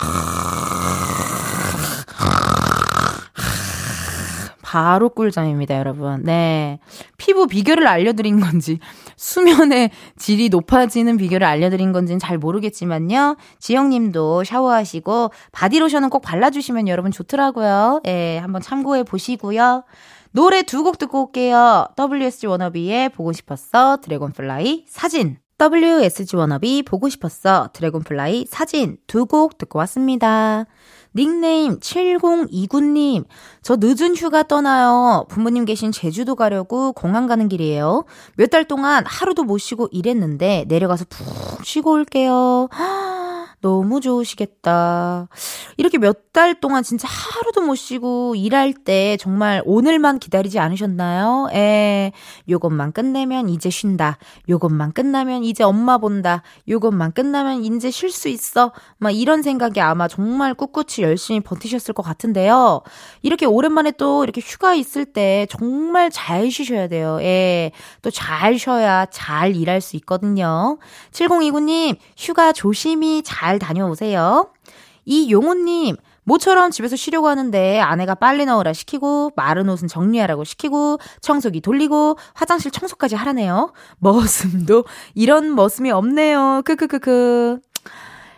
바로 4.73 5.11
꿀잠입니다, 5.11 5.77
여러분. 5.77 6.23
네. 6.23 6.79
피부 7.19 7.47
비결을 7.47 7.87
알려드린 7.87 8.41
건지, 8.41 8.79
수면의 9.19 9.91
질이 10.17 10.49
높아지는 10.49 11.19
비결을 11.19 11.47
알려드린 11.47 11.93
건지는 11.93 12.19
잘 12.19 12.39
모르겠지만요. 12.39 13.37
지영님도 13.59 14.45
샤워하시고, 14.45 15.31
바디로션은 15.53 16.09
꼭 16.09 16.21
발라주시면 16.23 16.89
여러분 16.89 17.13
좋더라고요. 17.13 18.01
예, 18.07 18.39
한번 18.39 18.63
참고해 18.63 19.03
보시고요. 19.03 19.85
노래 20.33 20.62
두 20.62 20.83
곡 20.83 20.99
듣고 20.99 21.25
올게요. 21.27 21.88
WSG 21.99 22.47
워너비의 22.47 23.11
보고 23.11 23.33
싶었어 23.33 23.99
드래곤플라이 23.99 24.85
사진. 24.88 25.38
WSG 25.61 26.35
워너비 26.37 26.83
보고 26.83 27.09
싶었어 27.09 27.68
드래곤플라이 27.73 28.47
사진 28.49 28.97
두 29.07 29.27
곡 29.27 29.59
듣고 29.59 29.79
왔습니다. 29.81 30.64
닉네임 31.14 31.79
7029님, 31.79 33.27
저 33.61 33.77
늦은 33.79 34.16
휴가 34.16 34.42
떠나요. 34.42 35.27
부모님 35.29 35.66
계신 35.66 35.92
제주도 35.92 36.35
가려고 36.37 36.92
공항 36.95 37.27
가는 37.27 37.49
길이에요. 37.51 38.05
몇 38.37 38.49
달 38.51 38.64
동안 38.64 39.05
하루도 39.07 39.45
못 39.45 39.59
쉬고 39.59 39.88
일했는데 39.92 40.64
내려가서 40.68 41.05
푹 41.11 41.64
쉬고 41.66 41.92
올게요. 41.92 42.68
너무 43.62 44.01
좋으시겠다. 44.01 45.29
이렇게 45.79 45.98
몇 45.98 46.22
달 46.33 46.55
동안 46.59 46.83
진짜 46.83 47.07
하루도 47.09 47.61
못 47.61 47.75
쉬고 47.75 48.35
일할 48.37 48.72
때 48.72 49.18
정말 49.18 49.62
오늘만 49.66 50.18
기다리지 50.18 50.59
않으셨나요? 50.59 51.48
에, 51.53 52.12
요것만 52.48 52.92
끝내면 52.92 53.51
이제 53.51 53.68
쉰다. 53.68 54.16
요것만 54.48 54.92
끝나면 54.92 55.44
이제 55.44 55.62
엄마 55.62 55.98
본다. 55.98 56.42
요것만 56.68 57.12
끝나면 57.12 57.64
이제 57.64 57.90
쉴 57.90 58.11
수 58.11 58.31
있어. 58.31 58.72
막 58.96 59.11
이런 59.11 59.42
생각이 59.42 59.79
아마 59.83 60.09
정말 60.09 60.55
꿋꿋이 60.55 61.01
열심히 61.03 61.40
버티셨을 61.40 61.92
것 61.92 62.03
같은데요. 62.03 62.81
이렇게 63.20 63.44
오랜만에 63.44 63.90
또 63.90 64.25
이렇게 64.25 64.40
휴가 64.40 64.72
있을 64.72 65.05
때 65.05 65.46
정말 65.51 66.11
잘 66.11 66.51
쉬셔야 66.51 66.88
돼요. 66.88 67.18
예. 67.20 67.72
또 68.01 68.11
잘 68.11 68.59
쉬어야 68.59 69.05
잘 69.07 69.55
일할 69.55 69.83
수 69.83 69.96
있거든요. 69.96 70.79
7029님, 71.11 71.96
휴가 72.16 72.53
조심히 72.53 73.22
잘 73.22 73.52
다녀오세요. 73.59 74.53
이용호님, 75.05 75.97
모처럼 76.25 76.71
집에서 76.71 76.97
쉬려고 76.97 77.29
하는데 77.29 77.81
아내가 77.81 78.15
빨리 78.15 78.45
넣으라 78.45 78.73
시키고 78.73 79.33
마른 79.35 79.69
옷은 79.69 79.88
정리하라고 79.88 80.45
시키고 80.45 80.99
청소기 81.21 81.61
돌리고 81.61 82.17
화장실 82.35 82.71
청소까지 82.71 83.17
하라네요. 83.17 83.73
머슴도 83.99 84.85
이런 85.15 85.55
머슴이 85.55 85.91
없네요. 85.91 86.62
크크크크. 86.65 87.59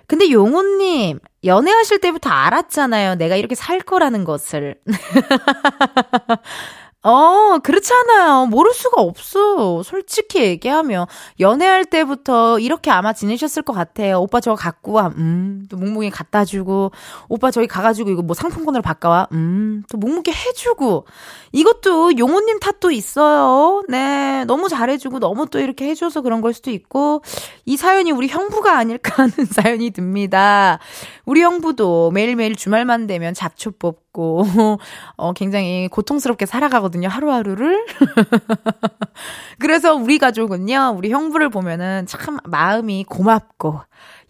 근데 0.07 0.31
용호님, 0.31 1.19
연애하실 1.45 2.01
때부터 2.01 2.31
알았잖아요. 2.31 3.17
내가 3.17 3.37
이렇게 3.37 3.55
살 3.55 3.81
거라는 3.81 4.25
것을. 4.25 4.77
어, 7.07 7.59
그렇잖아요. 7.63 8.47
모를 8.47 8.73
수가 8.73 9.03
없어. 9.03 9.83
솔직히 9.83 10.41
얘기하면. 10.41 11.07
연애할 11.39 11.85
때부터 11.85 12.59
이렇게 12.59 12.91
아마 12.91 13.13
지내셨을 13.13 13.63
것 13.63 13.75
같아요. 13.75 14.21
오빠 14.21 14.41
저거 14.41 14.57
갖고 14.57 14.93
와. 14.93 15.09
음, 15.19 15.67
또 15.69 15.77
묵묵히 15.77 16.09
갖다 16.09 16.47
주고. 16.47 16.93
오빠 17.29 17.51
저기 17.51 17.67
가가지고 17.67 18.09
이거 18.09 18.23
뭐 18.23 18.35
상품권으로 18.35 18.81
바꿔와. 18.81 19.29
음, 19.33 19.83
또 19.91 19.99
묵묵히 19.99 20.33
해주고. 20.33 21.05
이것도 21.53 22.17
용호님 22.17 22.59
탓도 22.59 22.91
있어요. 22.91 23.83
네. 23.89 24.47
너무 24.47 24.71
잘해주고 24.71 25.19
너무 25.19 25.47
또 25.49 25.59
이렇게 25.61 25.87
해줘서 25.91 26.23
그런 26.23 26.41
걸 26.41 26.55
수도 26.55 26.71
있고. 26.71 27.23
이 27.67 27.77
사연이 27.77 28.13
우리 28.13 28.29
형부가 28.29 28.79
아닐까 28.79 29.15
하는 29.23 29.45
사연이 29.45 29.91
듭니다. 29.91 30.79
우리 31.27 31.43
형부도 31.43 32.11
매일매일 32.13 32.57
주말만 32.57 33.07
되면 33.07 33.35
잡초 33.35 33.73
뽑고, 33.73 34.45
어, 35.17 35.33
굉장히 35.33 35.89
고통스럽게 35.89 36.47
살아가거든요, 36.47 36.94
하루하루를. 37.03 37.87
그래서 39.59 39.95
우리 39.95 40.19
가족은요, 40.19 40.95
우리 40.97 41.11
형부를 41.11 41.49
보면은 41.49 42.07
참 42.07 42.39
마음이 42.45 43.05
고맙고, 43.05 43.81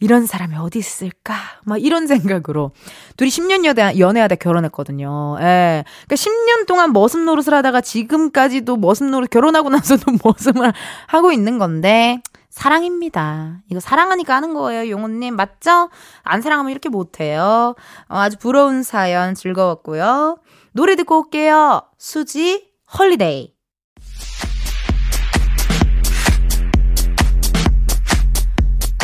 이런 0.00 0.26
사람이 0.26 0.56
어디 0.56 0.78
있을까? 0.78 1.34
막 1.64 1.82
이런 1.82 2.06
생각으로. 2.06 2.72
둘이 3.16 3.30
10년 3.30 3.64
연애, 3.64 3.98
연애하다 3.98 4.36
결혼했거든요. 4.36 5.36
예. 5.40 5.84
그러니까 6.06 6.14
10년 6.16 6.66
동안 6.66 6.92
머슴 6.92 7.24
노릇을 7.24 7.54
하다가 7.54 7.80
지금까지도 7.80 8.76
머슴 8.76 9.10
노릇, 9.10 9.30
결혼하고 9.30 9.70
나서도 9.70 10.12
머슴을 10.24 10.72
하고 11.06 11.32
있는 11.32 11.58
건데, 11.58 12.20
사랑입니다. 12.54 13.62
이거 13.68 13.80
사랑하니까 13.80 14.36
하는 14.36 14.54
거예요, 14.54 14.88
용호님. 14.88 15.34
맞죠? 15.34 15.90
안 16.22 16.40
사랑하면 16.40 16.70
이렇게 16.70 16.88
못해요. 16.88 17.74
어, 18.08 18.16
아주 18.16 18.38
부러운 18.38 18.84
사연 18.84 19.34
즐거웠고요. 19.34 20.38
노래 20.76 20.96
듣고 20.96 21.20
올게요. 21.20 21.82
수지, 21.98 22.68
Holiday. 22.98 23.54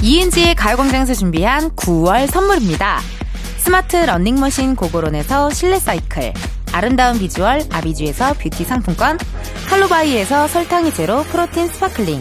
이은지의 0.02 0.56
가요광장에서 0.56 1.14
준비한 1.14 1.70
9월 1.76 2.28
선물입니다. 2.28 2.98
스마트 3.58 3.96
러닝머신 3.98 4.74
고고런에서 4.74 5.50
실내 5.50 5.78
사이클, 5.78 6.32
아름다운 6.72 7.20
비주얼 7.20 7.62
아비주에서 7.70 8.34
뷰티 8.34 8.64
상품권, 8.64 9.16
칼로바이에서 9.68 10.48
설탕이 10.48 10.92
제로 10.92 11.22
protein 11.22 11.68
sparkling, 11.68 12.20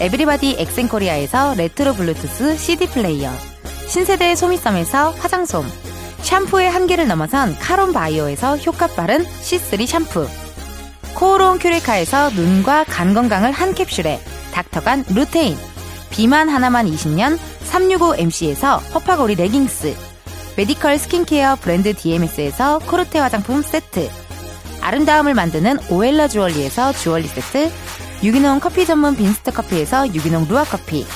에브리바디 0.00 0.56
엑센코리아에서 0.58 1.54
레트로 1.54 1.92
블루투스 1.92 2.56
CD 2.56 2.88
플레이어, 2.88 3.30
신세대 3.86 4.34
소미섬에서 4.34 5.10
화장솜, 5.12 5.87
샴푸의 6.22 6.70
한계를 6.70 7.06
넘어선 7.06 7.56
카론 7.58 7.92
바이오에서 7.92 8.58
효과 8.58 8.86
빠른 8.86 9.24
C3 9.24 9.86
샴푸, 9.86 10.28
코오롱 11.14 11.58
큐레카에서 11.58 12.30
눈과 12.30 12.84
간 12.84 13.14
건강을 13.14 13.50
한 13.50 13.74
캡슐에 13.74 14.20
닥터간 14.52 15.04
루테인, 15.08 15.56
비만 16.10 16.48
하나만 16.48 16.86
20년 16.86 17.38
365MC에서 17.70 18.80
허파고리 18.94 19.34
레깅스, 19.36 19.96
medical 20.56 20.98
skincare 20.98 21.56
브랜드 21.56 21.94
DMS에서 21.94 22.80
코르테 22.80 23.18
화장품 23.20 23.62
세트, 23.62 24.08
아름다움을 24.80 25.34
만드는 25.34 25.78
오엘라 25.90 26.28
주얼리에서 26.28 26.92
주얼리 26.92 27.26
세트, 27.28 27.70
유기농 28.22 28.60
커피 28.60 28.84
전문 28.84 29.16
빈스트 29.16 29.52
커피에서 29.52 30.08
유기농 30.08 30.46
루아 30.48 30.64
커피, 30.64 31.06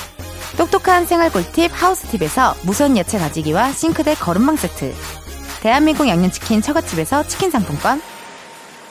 똑똑한 0.57 1.05
생활 1.05 1.31
꿀팁 1.31 1.71
하우스팁에서 1.73 2.55
무선 2.63 2.95
야채 2.95 3.17
다지기와 3.17 3.71
싱크대 3.71 4.15
거름망 4.15 4.55
세트, 4.55 4.93
대한민국 5.61 6.07
양념치킨 6.07 6.61
처갓집에서 6.61 7.27
치킨 7.27 7.49
상품권, 7.49 8.01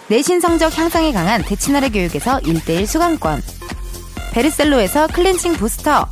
내신 0.08 0.40
성적 0.40 0.76
향상에 0.76 1.12
강한 1.12 1.42
대치나래 1.42 1.90
교육에서 1.90 2.38
1대1 2.40 2.86
수강권, 2.86 3.42
베르셀로에서 4.32 5.06
cleansing 5.08 5.52
booster, 5.54 6.08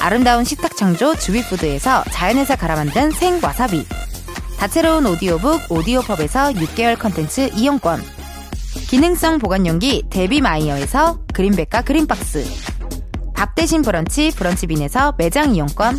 아름다운 0.00 0.44
식탁 0.44 0.76
창조 0.76 1.14
주비푸드에서 1.14 2.04
자연에서 2.10 2.56
갈아 2.56 2.74
만든 2.74 3.10
생와사비, 3.12 3.86
다채로운 4.58 5.06
오디오북 5.06 5.70
오디오펍에서 5.70 6.52
6개월 6.52 6.98
컨텐츠 6.98 7.50
이용권, 7.54 8.02
기능성 8.88 9.38
보관용기 9.38 10.04
데비마이어에서 10.10 11.20
그린백과 11.32 11.82
그린박스, 11.82 12.44
밥 13.40 13.54
대신 13.54 13.80
브런치 13.80 14.32
브런치빈에서 14.36 15.14
매장 15.16 15.54
이용권, 15.54 15.98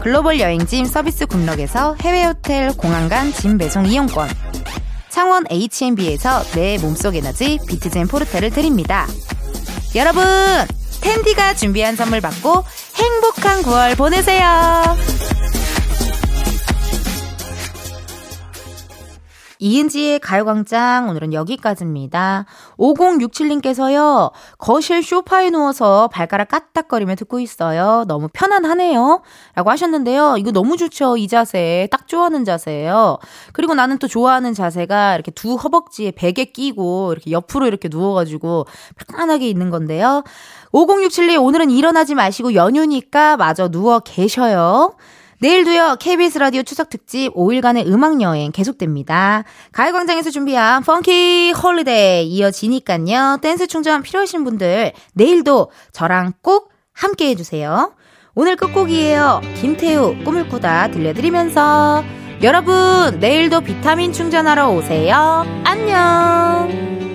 글로벌 0.00 0.40
여행짐 0.40 0.86
서비스 0.86 1.26
굿럭에서 1.26 1.96
해외 2.00 2.24
호텔 2.24 2.72
공항 2.72 3.10
간 3.10 3.30
짐 3.30 3.58
배송 3.58 3.84
이용권, 3.84 4.26
창원 5.10 5.44
H&B에서 5.50 6.42
내 6.54 6.78
몸속 6.78 7.14
에너지 7.14 7.58
비트젠 7.68 8.08
포르테를 8.08 8.48
드립니다. 8.48 9.06
여러분, 9.94 10.24
텐디가 11.02 11.56
준비한 11.56 11.94
선물 11.94 12.22
받고 12.22 12.64
행복한 12.94 13.60
9월 13.60 13.98
보내세요. 13.98 14.96
이은지의 19.62 20.18
가요광장 20.18 21.08
오늘은 21.08 21.32
여기까지입니다. 21.32 22.46
5067님께서요. 22.78 24.32
거실 24.58 25.04
쇼파에 25.04 25.50
누워서 25.50 26.08
발가락 26.08 26.48
까딱거리며 26.48 27.14
듣고 27.14 27.38
있어요. 27.38 28.04
너무 28.08 28.28
편안하네요. 28.32 29.22
라고 29.54 29.70
하셨는데요. 29.70 30.34
이거 30.38 30.50
너무 30.50 30.76
좋죠. 30.76 31.16
이 31.16 31.28
자세. 31.28 31.86
딱 31.92 32.08
좋아하는 32.08 32.44
자세예요. 32.44 33.18
그리고 33.52 33.74
나는 33.74 33.98
또 33.98 34.08
좋아하는 34.08 34.52
자세가 34.52 35.14
이렇게 35.14 35.30
두 35.30 35.54
허벅지에 35.54 36.10
베개 36.10 36.46
끼고 36.46 37.12
이렇게 37.12 37.30
옆으로 37.30 37.68
이렇게 37.68 37.88
누워가지고 37.88 38.66
편안하게 39.06 39.48
있는 39.48 39.70
건데요. 39.70 40.24
5067님 40.72 41.40
오늘은 41.40 41.70
일어나지 41.70 42.16
마시고 42.16 42.54
연휴니까 42.54 43.36
마저 43.36 43.68
누워 43.68 44.00
계셔요. 44.00 44.96
내일도요, 45.42 45.96
KBS 45.98 46.38
라디오 46.38 46.62
추석 46.62 46.88
특집 46.88 47.34
5일간의 47.34 47.88
음악여행 47.88 48.52
계속됩니다. 48.52 49.42
가요광장에서 49.72 50.30
준비한 50.30 50.84
funky 50.84 51.50
holiday 51.50 52.28
이어지니깐요. 52.28 53.38
댄스 53.42 53.66
충전 53.66 54.02
필요하신 54.02 54.44
분들, 54.44 54.92
내일도 55.14 55.72
저랑 55.90 56.34
꼭 56.42 56.70
함께 56.92 57.30
해주세요. 57.30 57.92
오늘 58.36 58.54
끝곡이에요. 58.54 59.40
김태우, 59.60 60.14
꿈을 60.22 60.48
꾸다 60.48 60.92
들려드리면서, 60.92 62.04
여러분, 62.44 63.18
내일도 63.18 63.62
비타민 63.62 64.12
충전하러 64.12 64.70
오세요. 64.70 65.44
안녕! 65.64 67.11